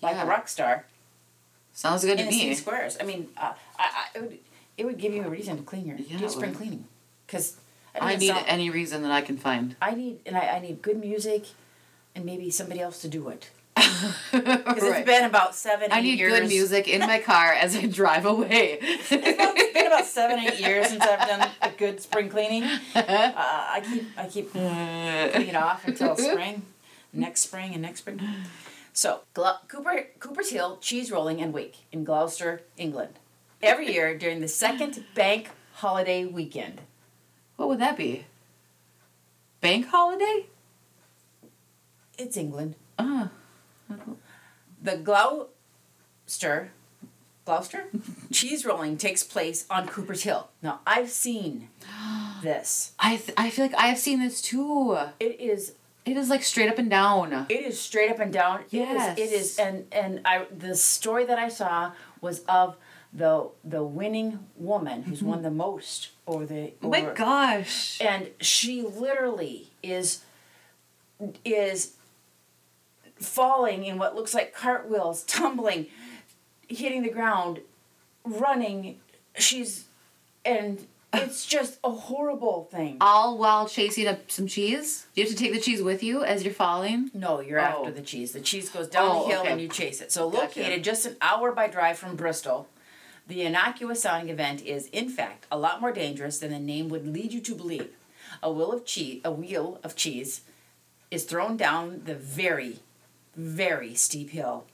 like 0.00 0.14
Yeah. 0.14 0.22
a 0.22 0.26
rock 0.26 0.46
star 0.48 0.86
Sounds 1.72 2.04
good 2.04 2.16
to 2.18 2.22
in 2.22 2.26
the 2.30 2.32
city 2.32 2.48
me. 2.50 2.54
squares. 2.54 2.96
I 3.00 3.04
mean, 3.04 3.28
uh, 3.36 3.52
I, 3.78 3.84
I 4.14 4.18
it 4.18 4.20
would 4.22 4.38
it 4.76 4.84
would 4.86 4.98
give 4.98 5.12
you 5.12 5.24
a 5.24 5.28
reason 5.28 5.56
to 5.56 5.62
clean 5.64 5.86
your 5.86 5.96
Yeah, 5.98 6.18
do 6.18 6.28
spring 6.28 6.50
would. 6.50 6.58
cleaning, 6.58 6.84
because 7.26 7.56
I 8.00 8.14
need 8.16 8.34
any 8.46 8.70
reason 8.70 9.02
that 9.02 9.10
I 9.12 9.20
can 9.20 9.36
find. 9.36 9.74
I 9.82 9.94
need 9.94 10.20
and 10.26 10.36
I, 10.36 10.46
I 10.56 10.58
need 10.60 10.80
good 10.80 10.98
music, 11.00 11.46
and 12.14 12.24
maybe 12.24 12.50
somebody 12.50 12.80
else 12.80 13.00
to 13.02 13.08
do 13.08 13.28
it. 13.30 13.50
Because 13.74 14.82
it's 14.82 15.06
been 15.06 15.24
about 15.24 15.54
seven, 15.54 15.88
I 15.92 16.00
need 16.00 16.18
years. 16.18 16.32
good 16.32 16.48
music 16.48 16.88
in 16.88 17.00
my 17.00 17.18
car 17.20 17.52
as 17.52 17.74
I 17.76 17.86
drive 17.86 18.24
away. 18.26 18.78
it's 18.80 19.08
been 19.72 19.86
about 19.86 20.04
seven, 20.06 20.38
eight 20.38 20.60
years 20.60 20.88
since 20.88 21.02
I've 21.02 21.26
done 21.28 21.48
a 21.62 21.70
good 21.70 22.00
spring 22.00 22.28
cleaning. 22.28 22.62
Uh, 22.94 23.02
I 23.06 23.82
keep, 23.88 24.04
I 24.16 24.26
keep 24.26 24.52
putting 24.52 25.48
it 25.48 25.56
off 25.56 25.86
until 25.86 26.16
spring, 26.16 26.62
next 27.12 27.40
spring, 27.40 27.72
and 27.72 27.82
next 27.82 28.00
spring. 28.00 28.20
So, 28.92 29.20
Glo- 29.34 29.56
Cooper, 29.68 30.06
Cooper's 30.20 30.50
Hill 30.50 30.78
Cheese 30.80 31.10
Rolling 31.10 31.40
and 31.40 31.52
Wake 31.52 31.78
in 31.90 32.04
Gloucester, 32.04 32.62
England, 32.76 33.18
every 33.62 33.92
year 33.92 34.16
during 34.16 34.40
the 34.40 34.48
second 34.48 35.04
bank 35.14 35.50
holiday 35.74 36.24
weekend. 36.24 36.80
what 37.56 37.68
would 37.68 37.80
that 37.80 37.96
be? 37.96 38.26
Bank 39.60 39.86
holiday? 39.88 40.46
It's 42.18 42.36
England. 42.36 42.76
Uh, 42.98 43.28
The 44.82 44.96
Gloucester, 44.96 46.70
Gloucester, 47.44 47.84
cheese 48.32 48.64
rolling 48.64 48.96
takes 48.96 49.22
place 49.22 49.66
on 49.70 49.86
Cooper's 49.88 50.22
Hill. 50.22 50.48
Now, 50.62 50.80
I've 50.86 51.10
seen 51.10 51.68
this. 52.42 52.92
I 52.98 53.16
th- 53.16 53.34
I 53.36 53.50
feel 53.50 53.66
like 53.66 53.74
I 53.74 53.86
have 53.88 53.98
seen 53.98 54.20
this 54.20 54.40
too. 54.42 54.96
It 55.20 55.40
is 55.40 55.74
It 56.04 56.16
is 56.16 56.28
like 56.28 56.42
straight 56.42 56.68
up 56.68 56.78
and 56.78 56.90
down. 56.90 57.46
It 57.48 57.64
is 57.64 57.80
straight 57.80 58.10
up 58.10 58.18
and 58.18 58.32
down. 58.32 58.64
Yes. 58.70 59.18
It 59.18 59.22
is, 59.22 59.32
it 59.32 59.34
is 59.34 59.58
and 59.58 59.86
and 59.92 60.20
I 60.24 60.46
the 60.56 60.74
story 60.74 61.24
that 61.24 61.38
I 61.38 61.48
saw 61.48 61.92
was 62.20 62.40
of 62.40 62.76
the 63.14 63.48
the 63.62 63.84
winning 63.84 64.40
woman 64.56 65.04
who's 65.04 65.18
mm-hmm. 65.20 65.28
won 65.28 65.42
the 65.42 65.50
most 65.50 66.10
over 66.26 66.44
the 66.44 66.72
Oh 66.82 66.88
my 66.88 67.02
gosh. 67.02 68.00
and 68.00 68.30
she 68.40 68.82
literally 68.82 69.70
is 69.82 70.24
is 71.44 71.93
falling 73.24 73.84
in 73.84 73.98
what 73.98 74.14
looks 74.14 74.34
like 74.34 74.54
cartwheels, 74.54 75.22
tumbling, 75.24 75.86
hitting 76.68 77.02
the 77.02 77.10
ground, 77.10 77.60
running. 78.24 79.00
She's 79.38 79.84
and 80.44 80.86
it's 81.12 81.46
just 81.46 81.78
a 81.84 81.90
horrible 81.90 82.68
thing. 82.70 82.96
All 83.00 83.38
while 83.38 83.68
chasing 83.68 84.06
up 84.08 84.30
some 84.30 84.46
cheese? 84.48 85.06
Do 85.14 85.20
you 85.20 85.26
have 85.28 85.36
to 85.36 85.40
take 85.42 85.52
the 85.52 85.60
cheese 85.60 85.80
with 85.80 86.02
you 86.02 86.24
as 86.24 86.42
you're 86.44 86.52
falling? 86.52 87.10
No, 87.14 87.40
you're 87.40 87.60
Oh. 87.60 87.64
after 87.64 87.90
the 87.92 88.02
cheese. 88.02 88.32
The 88.32 88.40
cheese 88.40 88.68
goes 88.68 88.88
down 88.88 89.10
Oh, 89.10 89.22
the 89.22 89.28
hill 89.30 89.40
okay. 89.42 89.52
and 89.52 89.60
you 89.60 89.68
chase 89.68 90.00
it. 90.00 90.10
So, 90.12 90.28
Gotcha. 90.28 90.58
located 90.60 90.82
just 90.84 91.06
an 91.06 91.16
hour 91.22 91.52
by 91.52 91.68
drive 91.68 91.98
from 91.98 92.16
Bristol, 92.16 92.68
the 93.28 93.42
innocuous 93.42 94.02
sounding 94.02 94.28
event 94.28 94.62
is, 94.62 94.88
in 94.88 95.08
fact, 95.08 95.46
a 95.52 95.56
lot 95.58 95.80
more 95.80 95.92
dangerous 95.92 96.38
than 96.40 96.50
the 96.50 96.58
name 96.58 96.88
would 96.88 97.06
lead 97.06 97.32
you 97.32 97.40
to 97.42 97.54
believe. 97.54 97.90
A 98.42 98.50
wheel 98.52 98.72
of 98.72 98.84
cheese, 98.84 99.20
a 99.24 99.30
wheel 99.30 99.78
of 99.84 99.94
cheese, 99.96 100.40
is 101.12 101.22
thrown 101.24 101.56
down 101.56 102.02
the 102.06 102.14
very, 102.16 102.80
very 103.36 103.94
steep 103.94 104.30
hill, 104.30 104.64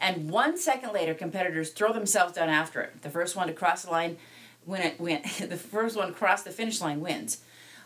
and 0.00 0.30
one 0.30 0.56
second 0.56 0.92
later, 0.92 1.14
competitors 1.14 1.70
throw 1.70 1.92
themselves 1.92 2.34
down 2.34 2.48
after 2.48 2.80
it. 2.80 3.02
The 3.02 3.10
first 3.10 3.36
one 3.36 3.48
to 3.48 3.52
cross 3.52 3.82
the 3.82 3.90
line, 3.90 4.16
when 4.64 4.82
it 4.82 5.00
went, 5.00 5.24
the 5.48 5.56
first 5.56 5.96
one 5.96 6.08
to 6.08 6.14
cross 6.14 6.42
the 6.42 6.50
finish 6.50 6.80
line 6.80 7.00
wins. 7.00 7.42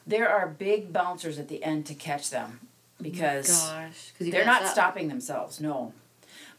There 0.06 0.28
are 0.28 0.48
big 0.48 0.92
bouncers 0.92 1.38
at 1.38 1.48
the 1.48 1.62
end 1.62 1.86
to 1.86 1.94
catch 1.94 2.30
them 2.30 2.60
because 3.00 3.66
Gosh. 3.68 4.12
They're 4.18 4.44
not 4.44 4.66
stopping 4.66 5.08
themselves, 5.08 5.60
no. 5.60 5.92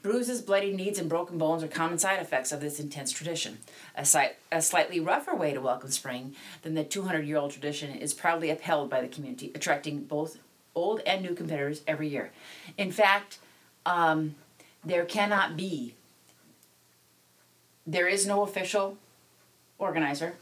Bruises, 0.02 0.42
bloody 0.42 0.74
knees, 0.74 1.00
and 1.00 1.08
broken 1.08 1.38
bones 1.38 1.64
are 1.64 1.68
common 1.68 1.98
side 1.98 2.20
effects 2.20 2.52
of 2.52 2.60
this 2.60 2.78
intense 2.78 3.12
tradition. 3.14 3.60
A, 3.96 4.04
si- 4.04 4.34
a 4.52 4.62
slightly 4.62 5.00
rougher 5.00 5.34
way 5.34 5.54
to 5.54 5.62
welcome 5.62 5.92
spring 5.92 6.36
than 6.62 6.74
the 6.74 6.84
200 6.84 7.26
year 7.26 7.38
old 7.38 7.52
tradition 7.52 7.96
is 7.96 8.14
proudly 8.14 8.50
upheld 8.50 8.90
by 8.90 9.00
the 9.00 9.08
community, 9.08 9.52
attracting 9.56 10.04
both 10.04 10.40
old 10.76 11.00
and 11.06 11.22
new 11.22 11.34
competitors 11.34 11.84
every 11.88 12.10
year. 12.10 12.32
In 12.78 12.92
fact, 12.92 13.40
um, 13.86 14.36
there 14.84 15.06
cannot 15.06 15.56
be, 15.58 15.94
there 17.86 18.08
is 18.08 18.26
no 18.26 18.42
official 18.44 18.98
organizer 19.78 20.36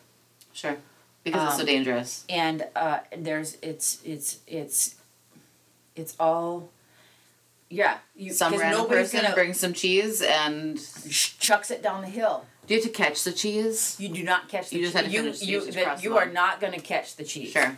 Sure. 0.54 0.78
Because 1.24 1.44
it's 1.48 1.56
so 1.56 1.62
Um, 1.62 1.66
dangerous. 1.68 2.26
and 2.30 2.68
uh, 2.76 3.00
there's 3.16 3.58
it's 3.62 4.00
it's 4.04 4.40
it's 4.48 4.96
it's 5.96 6.16
all 6.20 6.70
yeah 7.70 8.00
you 8.16 8.34
Some 8.34 8.58
random 8.58 8.88
person 8.88 9.22
gonna 9.22 9.34
brings 9.36 9.60
some 9.60 9.74
cheese 9.74 10.22
and 10.22 10.78
chucks 11.40 11.72
it 11.72 11.82
down 11.84 12.02
the 12.02 12.08
hill 12.10 12.46
do 12.68 12.74
you 12.76 12.82
have 12.82 12.92
to 12.92 12.96
catch 12.96 13.24
the 13.24 13.32
cheese? 13.32 13.96
you 14.00 14.10
do 14.10 14.24
not 14.24 14.50
catch 14.50 14.70
the 14.72 14.78
You 14.78 14.82
just 14.84 14.94
che- 14.96 15.04
have 15.04 15.12
to 15.12 15.16
you 15.16 15.22
finish- 15.24 15.42
you 15.44 15.72
that 15.72 16.04
you 16.04 16.18
are 16.18 16.26
not 16.28 16.60
going 16.60 16.74
to 16.74 16.80
catch 16.82 17.16
the 17.16 17.24
cheese 17.24 17.52
Sure. 17.52 17.78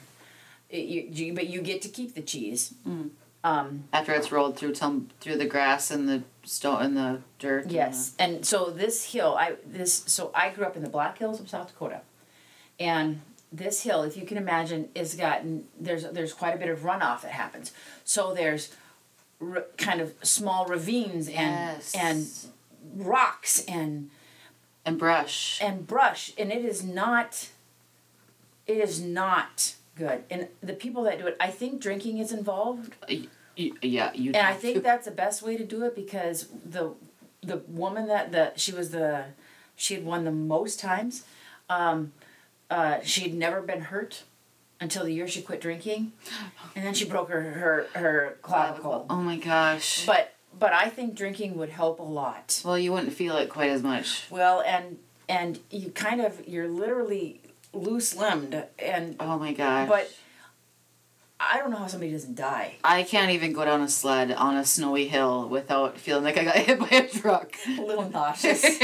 It- 0.70 0.86
you, 0.88 1.02
you 1.12 1.34
but 1.34 1.48
you 1.48 1.62
get 1.62 1.82
to 1.84 1.90
keep 1.90 2.16
the 2.16 2.22
cheese 2.22 2.74
Mm. 2.88 3.10
Um 3.44 3.84
After 3.92 4.14
it's 4.14 4.32
rolled 4.32 4.58
through 4.58 4.74
tum- 4.74 5.10
through 5.20 5.38
the 5.38 5.46
grass 5.46 5.92
and 5.92 6.08
the 6.08 6.24
stone 6.44 6.82
and 6.82 6.98
the 6.98 7.22
dirt. 7.40 7.64
and 7.64 7.72
yes 7.72 8.14
and 8.20 8.46
so 8.46 8.70
this 8.70 9.12
hill 9.14 9.36
i 9.38 9.54
this 9.66 10.04
so 10.08 10.32
i 10.34 10.50
grew 10.50 10.66
up 10.66 10.76
in 10.76 10.84
the 10.84 10.90
black 10.90 11.18
hills 11.18 11.40
of 11.40 11.50
south 11.50 11.68
dakota 11.70 12.02
and 12.80 13.22
this 13.56 13.84
hill, 13.84 14.02
if 14.02 14.18
you 14.18 14.26
can 14.26 14.38
imagine, 14.38 14.90
is 14.96 15.14
gotten 15.14 15.66
there's 15.80 16.06
there's 16.10 16.34
quite 16.34 16.56
a 16.56 16.58
bit 16.58 16.70
of 16.70 16.80
runoff 16.80 17.22
that 17.22 17.34
happens. 17.34 17.72
So 18.04 18.34
there's 18.34 18.74
r- 19.40 19.66
kind 19.78 20.02
of 20.02 20.16
small 20.24 20.66
ravines 20.66 21.28
and 21.28 21.36
Yes. 21.38 21.94
and 21.96 22.28
rocks 23.06 23.64
and 23.66 24.10
And 24.88 24.98
brush. 24.98 25.60
and 25.62 25.86
brush, 25.86 26.34
and 26.36 26.52
it 26.52 26.66
is 26.66 26.84
not. 26.84 27.50
It 28.66 28.78
is 28.78 29.00
not 29.00 29.76
good, 29.96 30.24
and 30.32 30.48
the 30.62 30.74
people 30.74 31.04
that 31.04 31.20
do 31.20 31.28
it, 31.28 31.38
I 31.40 31.52
think 31.52 31.80
drinking 31.80 32.18
is 32.18 32.32
involved, 32.32 32.96
Yeah, 33.56 34.12
you. 34.14 34.32
and 34.34 34.48
I 34.48 34.54
think 34.54 34.84
that's 34.84 35.06
the 35.06 35.12
best 35.12 35.42
way 35.42 35.58
to 35.58 35.64
do 35.64 35.84
it 35.84 35.96
because 35.96 36.48
the 36.66 36.94
the 37.42 37.58
woman 37.68 38.08
that 38.08 38.32
the 38.32 38.54
she 38.56 38.72
was 38.72 38.92
the 38.92 39.26
she 39.76 39.94
had 39.96 40.06
won 40.06 40.24
the 40.24 40.32
most 40.32 40.80
times. 40.80 41.24
Um, 41.70 42.14
uh, 42.70 43.00
she'd 43.04 43.34
never 43.34 43.62
been 43.62 43.82
hurt 43.82 44.24
until 44.80 45.04
the 45.06 45.14
year 45.14 45.28
she 45.28 45.42
quit 45.42 45.62
drinking, 45.62 46.14
and 46.76 46.86
then 46.86 46.94
she 46.94 47.06
broke 47.06 47.30
her 47.30 47.42
her 47.42 47.88
her 47.94 48.38
clavicle. 48.42 49.06
Oh 49.10 49.18
my 49.22 49.38
gosh. 49.38 50.06
But 50.06 50.34
but 50.58 50.74
I 50.74 50.90
think 50.90 51.16
drinking 51.16 51.56
would 51.58 51.70
help 51.70 52.00
a 52.00 52.04
lot. 52.04 52.62
well, 52.66 52.78
you 52.78 52.92
wouldn't 52.92 53.14
feel 53.14 53.38
it 53.38 53.50
quite 53.50 53.70
as 53.70 53.84
much. 53.84 54.26
Well, 54.30 54.62
and 54.62 54.98
and 55.30 55.60
you 55.70 55.90
kind 55.92 56.22
of 56.22 56.48
you're 56.48 56.68
literally 56.68 57.42
loose 57.74 58.16
limbed, 58.16 58.64
and 58.80 59.16
Oh 59.20 59.38
my 59.40 59.54
gosh. 59.54 59.88
but 59.88 60.12
I 61.40 61.58
don't 61.58 61.72
know 61.72 61.78
how 61.78 61.88
somebody 61.88 62.12
doesn't 62.12 62.36
die. 62.36 62.76
I 62.84 63.04
can't 63.04 63.32
even 63.32 63.54
go 63.54 63.66
down 63.66 63.82
a 63.82 63.90
sled 63.90 64.32
on 64.32 64.56
a 64.56 64.66
snowy 64.66 65.08
hill 65.08 65.48
without 65.48 65.98
feeling 65.98 66.24
like 66.24 66.38
I 66.38 66.44
got 66.44 66.56
hit 66.58 66.80
by 66.80 66.88
a 66.90 67.08
truck. 67.08 67.56
A 67.78 67.82
little 67.82 68.10
nauseous, 68.10 68.62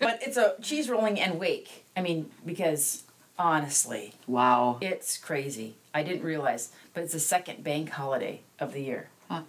but 0.00 0.20
it's 0.22 0.36
a 0.36 0.56
cheese 0.60 0.88
rolling 0.88 1.20
and 1.20 1.38
wake. 1.38 1.84
I 1.96 2.02
mean, 2.02 2.30
because 2.44 3.04
honestly, 3.38 4.14
wow. 4.26 4.78
it's 4.80 5.16
crazy. 5.18 5.76
I 5.94 6.02
didn't 6.02 6.24
realize, 6.24 6.72
but 6.94 7.04
it's 7.04 7.12
the 7.12 7.20
second 7.20 7.64
bank 7.64 7.90
holiday 7.90 8.40
of 8.58 8.72
the 8.72 8.82
year. 8.82 9.08
Huh. 9.30 9.42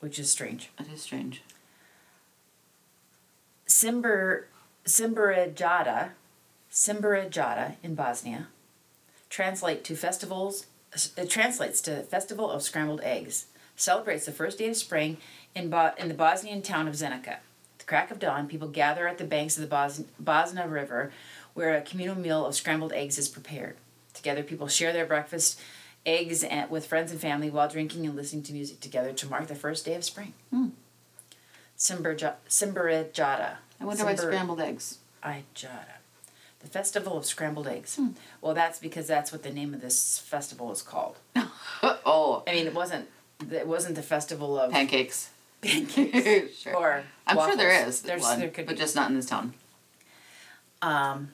Which 0.00 0.18
is 0.18 0.30
strange. 0.30 0.70
That 0.78 0.88
is 0.88 1.02
strange. 1.02 1.42
Simber 3.66 4.44
Simberajada, 4.88 6.10
Simberajada 6.72 7.74
in 7.82 7.94
Bosnia, 7.94 8.48
translate 9.30 9.84
to 9.84 9.96
festivals. 9.96 10.66
It 11.16 11.28
translates 11.30 11.80
to 11.82 12.02
Festival 12.04 12.50
of 12.50 12.62
Scrambled 12.62 13.00
Eggs. 13.02 13.46
Celebrates 13.76 14.26
the 14.26 14.32
first 14.32 14.58
day 14.58 14.68
of 14.68 14.76
spring 14.76 15.18
in 15.54 15.70
Bo- 15.70 15.92
in 15.98 16.08
the 16.08 16.14
Bosnian 16.14 16.62
town 16.62 16.88
of 16.88 16.94
Zenica. 16.94 17.28
At 17.28 17.42
the 17.78 17.84
crack 17.84 18.10
of 18.10 18.18
dawn, 18.18 18.48
people 18.48 18.68
gather 18.68 19.06
at 19.06 19.18
the 19.18 19.24
banks 19.24 19.56
of 19.56 19.60
the 19.62 19.68
Bos- 19.68 20.02
Bosna 20.22 20.68
River, 20.70 21.12
where 21.54 21.74
a 21.76 21.82
communal 21.82 22.16
meal 22.16 22.44
of 22.44 22.54
scrambled 22.54 22.92
eggs 22.92 23.18
is 23.18 23.28
prepared. 23.28 23.76
Together, 24.14 24.42
people 24.42 24.66
share 24.66 24.92
their 24.92 25.06
breakfast, 25.06 25.60
eggs, 26.04 26.42
and, 26.42 26.68
with 26.70 26.86
friends 26.86 27.12
and 27.12 27.20
family 27.20 27.50
while 27.50 27.68
drinking 27.68 28.04
and 28.06 28.16
listening 28.16 28.42
to 28.44 28.52
music 28.52 28.80
together 28.80 29.12
to 29.12 29.28
mark 29.28 29.46
the 29.46 29.54
first 29.54 29.84
day 29.84 29.94
of 29.94 30.02
spring. 30.04 30.32
Hmm. 30.50 30.68
Simberja- 31.76 32.34
Simberejada. 32.48 33.58
I 33.80 33.84
wonder 33.84 34.04
why 34.04 34.16
scrambled 34.16 34.60
eggs. 34.60 34.98
I 35.22 35.44
Ijada. 35.54 35.98
The 36.60 36.66
Festival 36.66 37.16
of 37.16 37.24
Scrambled 37.24 37.68
Eggs. 37.68 37.96
Hmm. 37.96 38.08
Well, 38.40 38.54
that's 38.54 38.78
because 38.78 39.06
that's 39.06 39.30
what 39.30 39.42
the 39.42 39.50
name 39.50 39.74
of 39.74 39.80
this 39.80 40.18
festival 40.18 40.72
is 40.72 40.82
called. 40.82 41.16
oh, 41.82 42.42
I 42.46 42.52
mean, 42.52 42.66
it 42.66 42.74
wasn't. 42.74 43.08
It 43.50 43.66
wasn't 43.66 43.94
the 43.94 44.02
festival 44.02 44.58
of 44.58 44.72
pancakes. 44.72 45.30
pancakes 45.62 46.58
sure. 46.58 46.74
or. 46.74 47.04
I'm 47.26 47.36
sure 47.36 47.56
there 47.56 47.70
waffles. 47.70 47.94
is 47.96 48.02
There's, 48.02 48.22
one, 48.22 48.40
there 48.40 48.48
could 48.48 48.66
but 48.66 48.74
be. 48.74 48.80
just 48.80 48.96
not 48.96 49.08
in 49.08 49.16
this 49.16 49.26
town. 49.26 49.54
Um, 50.82 51.28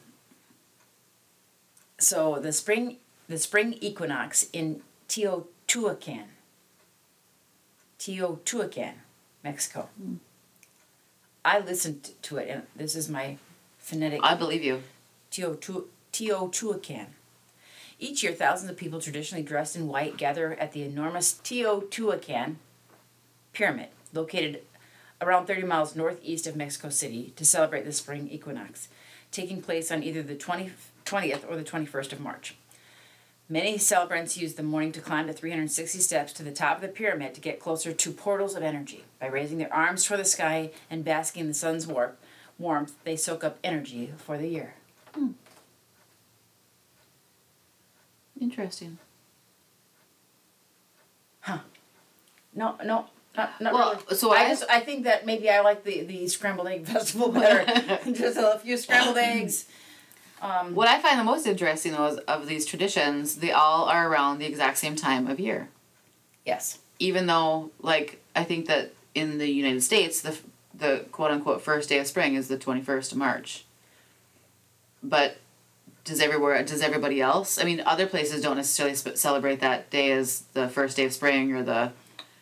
so 1.99 2.39
the 2.39 2.53
spring, 2.53 2.99
the 3.29 3.39
spring 3.39 3.75
equinox 3.81 4.49
in 4.53 4.83
Teotihuacan. 5.09 6.25
Teotihuacan, 7.99 8.93
Mexico. 9.43 9.89
Hmm. 9.99 10.17
I 11.45 11.61
listened 11.61 12.11
to 12.23 12.37
it, 12.39 12.49
and 12.49 12.63
this 12.77 12.95
is 12.95 13.09
my 13.09 13.39
phonetic. 13.79 14.21
I 14.23 14.35
believe 14.35 14.63
you. 14.63 14.83
Teotihuacan. 15.35 17.07
Each 17.99 18.23
year, 18.23 18.33
thousands 18.33 18.71
of 18.71 18.77
people 18.77 19.01
traditionally 19.01 19.43
dressed 19.43 19.75
in 19.75 19.89
white 19.89 20.17
gather 20.17 20.53
at 20.55 20.71
the 20.71 20.83
enormous 20.83 21.35
Teotihuacan 21.43 22.57
pyramid, 23.53 23.89
located 24.13 24.63
around 25.21 25.47
30 25.47 25.63
miles 25.65 25.97
northeast 25.97 26.47
of 26.47 26.55
Mexico 26.55 26.89
City, 26.89 27.33
to 27.35 27.45
celebrate 27.45 27.85
the 27.85 27.93
spring 27.93 28.29
equinox, 28.31 28.89
taking 29.33 29.61
place 29.61 29.91
on 29.91 30.05
either 30.05 30.23
the 30.23 30.37
20, 30.37 30.71
20th 31.05 31.51
or 31.51 31.57
the 31.57 31.65
21st 31.65 32.13
of 32.13 32.21
March. 32.21 32.55
Many 33.49 33.77
celebrants 33.77 34.37
use 34.37 34.55
the 34.55 34.63
morning 34.63 34.93
to 34.93 35.01
climb 35.01 35.27
the 35.27 35.33
360 35.33 35.99
steps 35.99 36.33
to 36.35 36.45
the 36.45 36.53
top 36.53 36.77
of 36.77 36.83
the 36.83 36.89
pyramid 36.89 37.35
to 37.35 37.41
get 37.41 37.61
closer 37.61 37.93
to 37.93 38.11
portals 38.13 38.55
of 38.55 38.63
energy. 38.63 39.05
By 39.19 39.27
raising 39.27 39.59
their 39.59 39.75
arms 39.75 40.05
toward 40.05 40.21
the 40.21 40.25
sky 40.25 40.71
and 40.89 41.05
basking 41.05 41.41
in 41.41 41.49
the 41.49 41.55
sun's 41.55 41.87
warp, 41.87 42.21
warmth, 42.57 42.95
they 43.03 43.17
soak 43.17 43.43
up 43.43 43.59
energy 43.65 44.13
for 44.17 44.39
the 44.39 44.49
year. 44.49 44.75
Interesting. 48.41 48.99
Huh. 51.41 51.59
No, 52.55 52.77
no, 52.85 53.07
not, 53.37 53.61
not 53.61 53.73
Well, 53.73 53.95
really. 54.07 54.17
so 54.17 54.33
I 54.33 54.45
I- 54.45 54.49
just 54.49 54.65
I 54.71 54.81
think 54.81 55.05
that 55.05 55.27
maybe 55.27 55.49
I 55.51 55.61
like 55.61 55.85
the 55.85 56.03
the 56.03 56.27
scrambled 56.29 56.67
egg 56.69 56.87
festival 56.95 57.31
better. 57.31 57.65
just 58.13 58.37
a 58.39 58.59
few 58.63 58.77
scrambled 58.77 59.19
eggs. 59.19 59.67
Um, 60.43 60.75
What 60.75 60.89
I 60.89 61.01
find 61.01 61.19
the 61.19 61.25
most 61.25 61.47
interesting 61.47 61.93
though 61.93 62.07
is 62.07 62.19
of 62.19 62.47
these 62.47 62.67
traditions, 62.67 63.37
they 63.37 63.53
all 63.53 63.85
are 63.87 64.09
around 64.09 64.39
the 64.39 64.47
exact 64.47 64.79
same 64.79 64.97
time 64.97 65.27
of 65.27 65.39
year. 65.41 65.69
yes. 66.45 66.79
Even 67.01 67.27
though, 67.27 67.71
like, 67.83 68.23
I 68.37 68.45
think 68.45 68.67
that 68.67 68.93
in 69.17 69.39
the 69.39 69.49
United 69.51 69.83
States, 69.83 70.21
the 70.21 70.39
the 70.73 71.05
quote 71.11 71.31
unquote 71.33 71.61
first 71.61 71.89
day 71.89 71.99
of 71.99 72.07
spring 72.07 72.35
is 72.35 72.47
the 72.49 72.57
twenty 72.59 72.81
first 72.83 73.11
of 73.13 73.19
March. 73.19 73.64
But 75.05 75.37
does 76.05 76.21
everywhere 76.21 76.63
does 76.65 76.81
everybody 76.83 77.21
else? 77.21 77.59
I 77.59 77.65
mean, 77.65 77.81
other 77.85 78.07
places 78.07 78.43
don't 78.43 78.57
necessarily 78.57 78.95
sp- 78.97 79.17
celebrate 79.17 79.61
that 79.61 79.91
day 79.91 80.11
as 80.13 80.41
the 80.55 80.69
first 80.69 80.97
day 80.97 81.05
of 81.05 81.13
spring 81.13 81.53
or 81.55 81.63
the 81.63 81.93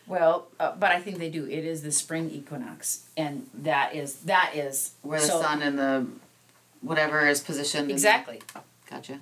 Well, 0.07 0.47
uh, 0.61 0.73
but 0.79 0.93
I 0.93 1.01
think 1.01 1.19
they 1.19 1.29
do. 1.29 1.45
It 1.47 1.65
is 1.65 1.83
the 1.83 1.93
spring 1.93 2.31
equinox, 2.31 3.09
and 3.17 3.49
that 3.55 3.95
is 3.95 4.15
that 4.21 4.53
is 4.55 4.93
where 5.03 5.21
the 5.21 5.27
so- 5.27 5.43
sun 5.43 5.61
and 5.63 5.79
the 5.79 6.07
whatever 6.81 7.27
is 7.29 7.41
positioned. 7.41 7.91
Exactly. 7.91 8.41
Gotcha. 8.89 9.21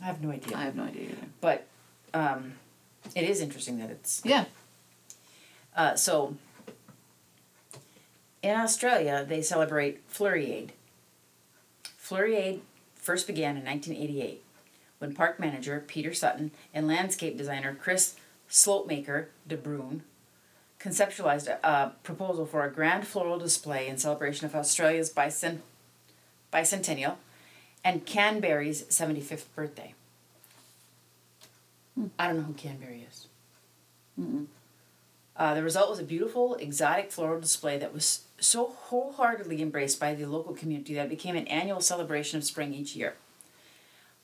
I 0.00 0.04
have 0.06 0.20
no 0.22 0.30
idea, 0.32 0.56
I 0.56 0.62
have 0.64 0.74
no 0.76 0.84
idea 0.84 1.02
either. 1.10 1.26
but 1.40 1.66
um, 2.12 2.54
it 3.14 3.22
is 3.24 3.40
interesting 3.40 3.78
that 3.78 3.88
it's 3.90 4.20
Yeah. 4.24 4.46
Uh, 5.76 5.94
so, 5.94 6.36
in 8.42 8.54
Australia, 8.56 9.24
they 9.26 9.40
celebrate 9.42 10.00
Floriade. 10.08 10.72
Floriade 12.12 12.60
first 12.94 13.26
began 13.26 13.56
in 13.56 13.64
1988 13.64 14.44
when 14.98 15.14
park 15.14 15.40
manager 15.40 15.82
Peter 15.86 16.12
Sutton 16.12 16.50
and 16.74 16.86
landscape 16.86 17.38
designer 17.38 17.74
Chris 17.74 18.16
Slotemaker 18.50 19.28
de 19.48 19.56
Bruine 19.56 20.02
conceptualized 20.78 21.48
a, 21.48 21.66
a 21.66 21.92
proposal 22.02 22.44
for 22.44 22.66
a 22.66 22.70
grand 22.70 23.06
floral 23.06 23.38
display 23.38 23.88
in 23.88 23.96
celebration 23.96 24.44
of 24.44 24.54
Australia's 24.54 25.10
bicent- 25.10 25.60
bicentennial 26.52 27.14
and 27.82 28.04
Canberry's 28.04 28.82
75th 28.82 29.46
birthday. 29.56 29.94
I 32.18 32.26
don't 32.26 32.36
know 32.36 32.42
who 32.42 32.52
Canberry 32.52 33.06
is. 33.10 33.26
Mm-mm. 34.20 34.48
Uh, 35.34 35.54
the 35.54 35.62
result 35.62 35.88
was 35.88 35.98
a 35.98 36.04
beautiful, 36.04 36.56
exotic 36.56 37.10
floral 37.10 37.40
display 37.40 37.78
that 37.78 37.94
was 37.94 38.24
so 38.42 38.66
wholeheartedly 38.66 39.62
embraced 39.62 40.00
by 40.00 40.14
the 40.14 40.26
local 40.26 40.52
community 40.54 40.94
that 40.94 41.06
it 41.06 41.10
became 41.10 41.36
an 41.36 41.46
annual 41.46 41.80
celebration 41.80 42.38
of 42.38 42.44
spring 42.44 42.74
each 42.74 42.96
year. 42.96 43.14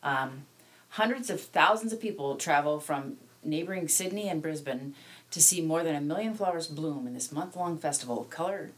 Um, 0.02 0.46
hundreds 0.90 1.30
of 1.30 1.40
thousands 1.40 1.92
of 1.92 2.00
people 2.00 2.36
travel 2.36 2.80
from 2.80 3.16
neighboring 3.44 3.86
Sydney 3.88 4.28
and 4.28 4.42
Brisbane 4.42 4.94
to 5.30 5.40
see 5.40 5.60
more 5.60 5.84
than 5.84 5.94
a 5.94 6.00
million 6.00 6.34
flowers 6.34 6.66
bloom 6.66 7.06
in 7.06 7.14
this 7.14 7.30
month 7.30 7.54
long 7.54 7.78
festival 7.78 8.20
of 8.20 8.30
color, 8.30 8.70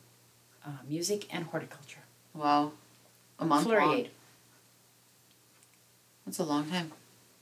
uh, 0.64 0.83
music, 0.89 1.27
and 1.35 1.45
horticulture. 1.47 2.01
Wow. 2.35 2.73
A 3.39 3.45
month 3.45 3.67
long. 3.67 3.77
Floriade. 3.77 4.11
That's 6.27 6.39
a 6.39 6.45
long 6.45 6.69
time. 6.69 6.93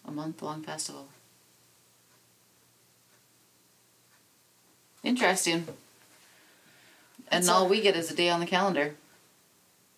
A 0.07 0.13
month 0.13 0.41
long 0.41 0.63
festival. 0.63 1.09
Interesting. 5.03 5.67
And 7.31 7.43
That's 7.43 7.49
all 7.49 7.63
all- 7.65 7.69
we 7.69 7.81
get 7.81 7.97
is 7.97 8.11
a 8.11 8.15
day 8.15 8.29
on 8.29 8.41
the 8.41 8.47
calendar. 8.47 8.95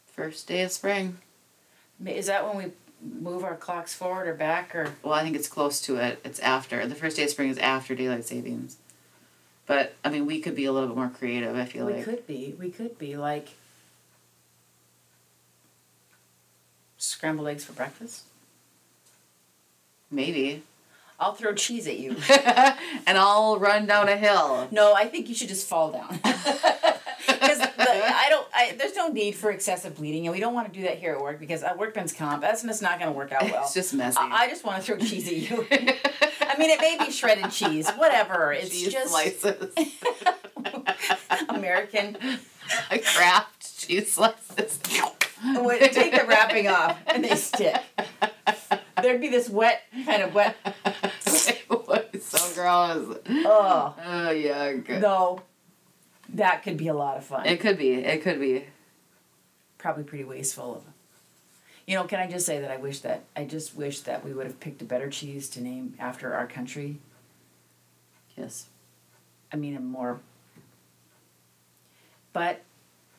First 0.07 0.47
day 0.49 0.63
of 0.63 0.73
spring. 0.73 1.19
Is 2.05 2.27
that 2.27 2.47
when 2.47 2.57
we 2.57 2.73
move 3.03 3.45
our 3.45 3.57
clocks 3.57 3.95
forward 3.95 4.27
or 4.29 4.35
back 4.35 4.75
or 4.75 4.95
Well, 5.03 5.15
I 5.15 5.23
think 5.23 5.37
it's 5.37 5.49
close 5.49 5.81
to 5.83 5.97
it. 5.97 6.21
It's 6.25 6.39
after. 6.41 6.87
The 6.87 6.95
first 6.95 7.17
day 7.17 7.25
of 7.25 7.31
spring 7.31 7.49
is 7.51 7.59
after 7.59 7.95
daylight 7.95 8.25
savings. 8.27 8.77
But 9.67 9.95
I 10.05 10.11
mean, 10.11 10.27
we 10.27 10.41
could 10.41 10.55
be 10.55 10.65
a 10.65 10.73
little 10.73 10.89
bit 10.89 10.97
more 10.99 11.09
creative. 11.11 11.55
I 11.57 11.65
feel 11.65 11.87
we 11.87 11.93
like. 11.95 12.07
We 12.07 12.13
could 12.13 12.27
be 12.27 12.57
we 12.59 12.71
could 12.71 12.99
be 12.99 13.17
like 13.17 13.51
Scrambled 17.01 17.49
eggs 17.49 17.65
for 17.65 17.73
breakfast? 17.73 18.25
Maybe. 20.11 20.63
I'll 21.21 21.35
throw 21.35 21.55
cheese 21.55 21.87
at 21.87 21.99
you. 21.99 22.17
and 23.07 23.19
I'll 23.19 23.59
run 23.59 23.87
down 23.87 24.09
a 24.09 24.17
hill. 24.17 24.69
No, 24.71 24.95
I 24.95 25.07
think 25.07 25.29
you 25.29 25.35
should 25.35 25.49
just 25.49 25.69
fall 25.69 25.93
down. 25.93 26.19
Because 27.27 27.61
I 27.61 28.27
don't. 28.29 28.47
I, 28.53 28.75
there's 28.79 28.97
no 28.97 29.09
need 29.09 29.35
for 29.35 29.51
excessive 29.51 29.97
bleeding, 29.97 30.27
and 30.27 30.35
we 30.35 30.41
don't 30.41 30.55
want 30.55 30.73
to 30.73 30.79
do 30.79 30.85
that 30.87 30.99
here 30.99 31.15
at 31.15 31.21
work 31.21 31.39
because 31.39 31.63
at 31.63 31.79
workman's 31.79 32.13
comp, 32.13 32.41
that's 32.41 32.63
just 32.63 32.83
not 32.83 32.99
going 32.99 33.11
to 33.11 33.17
work 33.17 33.31
out 33.33 33.45
well. 33.45 33.63
It's 33.63 33.75
just 33.75 33.95
messy. 33.95 34.19
I, 34.19 34.45
I 34.45 34.49
just 34.49 34.65
want 34.65 34.79
to 34.79 34.83
throw 34.83 34.97
cheese 34.97 35.29
at 35.29 35.37
you. 35.37 35.67
I 35.71 36.59
mean, 36.59 36.71
it 36.71 36.81
may 36.81 36.99
be 36.99 37.13
shredded 37.13 37.51
cheese, 37.51 37.89
whatever. 37.91 38.53
It's 38.53 38.71
cheese 38.71 38.93
just 38.93 39.11
slices. 39.11 39.73
American. 41.49 42.17
a 42.91 42.99
Kraft 42.99 43.79
cheese 43.79 44.13
slices. 44.13 44.79
Take 44.79 46.13
the 46.13 46.25
wrapping 46.27 46.69
off, 46.69 46.99
and 47.07 47.25
they 47.25 47.37
stick. 47.37 47.81
There'd 49.03 49.21
be 49.21 49.29
this 49.29 49.49
wet, 49.49 49.83
kind 50.05 50.23
of 50.23 50.35
wet. 50.35 50.57
so 51.27 52.39
gross. 52.55 53.19
Oh 53.29 53.95
Oh 53.99 54.33
yuck. 54.33 55.01
no, 55.01 55.43
that 56.35 56.63
could 56.63 56.77
be 56.77 56.89
a 56.89 56.95
lot 56.95 57.17
of 57.17 57.25
fun. 57.25 57.47
It 57.47 57.61
could 57.61 57.79
be. 57.79 57.93
It 57.95 58.23
could 58.23 58.41
be. 58.41 58.67
Probably 59.79 60.05
pretty 60.05 60.25
wasteful 60.25 60.77
of. 60.77 60.83
You 61.87 61.97
know, 61.97 62.05
can 62.05 62.21
I 62.21 62.29
just 62.31 62.47
say 62.47 62.61
that 62.61 62.71
I 62.71 62.77
wish 62.77 63.01
that 63.01 63.25
I 63.35 63.45
just 63.45 63.75
wish 63.75 64.01
that 64.01 64.25
we 64.25 64.33
would 64.33 64.47
have 64.47 64.61
picked 64.61 64.83
a 64.83 64.85
better 64.85 65.11
cheese 65.11 65.49
to 65.51 65.61
name 65.61 65.95
after 65.99 66.35
our 66.35 66.47
country. 66.47 66.99
Yes. 68.37 68.67
I 69.53 69.57
mean, 69.57 69.77
a 69.77 69.81
more. 69.81 70.21
But 72.33 72.63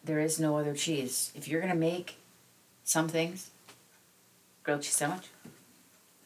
there 0.03 0.19
is 0.19 0.39
no 0.39 0.57
other 0.57 0.73
cheese. 0.73 1.32
If 1.36 1.47
you're 1.47 1.59
gonna 1.61 1.75
make 1.75 2.15
some 2.84 3.07
things, 3.09 3.49
grilled 4.63 4.84
cheese 4.84 4.95
sandwich, 4.95 5.27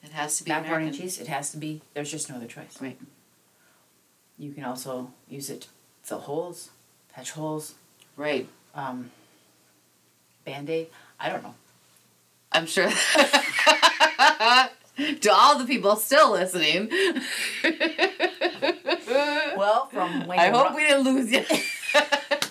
It 0.06 0.12
has 0.12 0.38
to 0.38 0.44
be 0.44 0.50
macaroni 0.52 0.68
and 0.74 0.82
American. 0.84 1.02
cheese, 1.02 1.20
it 1.20 1.28
has 1.28 1.50
to 1.52 1.58
be. 1.58 1.82
There's 1.94 2.12
just 2.12 2.30
no 2.30 2.36
other 2.36 2.46
choice. 2.46 2.80
Right. 2.80 2.98
You 4.38 4.52
can 4.54 4.64
also 4.64 5.12
use 5.30 5.50
it 5.50 5.62
to 5.62 5.68
fill 6.04 6.20
holes, 6.20 6.70
patch 7.14 7.32
holes, 7.32 7.74
Right. 8.16 8.48
um, 8.76 9.10
band 10.46 10.70
aid. 10.70 10.88
I 11.20 11.30
don't 11.30 11.42
know. 11.44 11.56
I'm 12.52 12.66
sure. 12.68 12.90
to 15.22 15.32
all 15.32 15.58
the 15.60 15.66
people 15.66 15.96
still 15.96 16.32
listening. 16.32 16.90
Well, 19.58 19.88
from 19.92 20.28
when 20.28 20.38
I 20.40 20.50
hope 20.50 20.76
we 20.76 20.84
didn't 20.84 21.04
lose 21.04 21.32
you. 21.32 21.44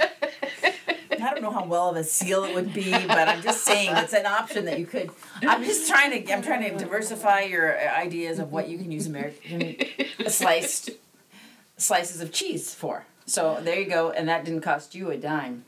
Know 1.45 1.51
how 1.51 1.66
well 1.66 1.90
of 1.90 1.97
a 1.97 2.05
seal 2.05 2.45
it 2.45 2.55
would 2.55 2.72
be, 2.72 2.90
but 2.90 3.28
I'm 3.28 3.42
just 3.42 3.66
saying 3.66 3.95
it's 3.99 4.14
an 4.14 4.24
option 4.24 4.64
that 4.64 4.78
you 4.78 4.86
could. 4.86 5.11
I'm 5.42 5.62
just 5.62 5.86
trying 5.86 6.11
to. 6.11 6.32
I'm 6.32 6.40
trying 6.40 6.62
to 6.70 6.74
diversify 6.78 7.42
your 7.42 7.78
uh, 7.78 8.01
ideas 8.01 8.38
of 8.38 8.51
what 8.51 8.66
you 8.66 8.78
can 8.78 8.90
use 8.90 9.07
American 9.07 9.76
sliced 10.26 10.88
slices 11.76 12.22
of 12.22 12.32
cheese 12.32 12.74
for. 12.74 13.05
So 13.26 13.61
there 13.61 13.78
you 13.78 13.90
go, 13.90 14.11
and 14.11 14.26
that 14.26 14.47
didn't 14.47 14.62
cost 14.62 14.95
you 14.95 15.11
a 15.11 15.18
dime. 15.18 15.66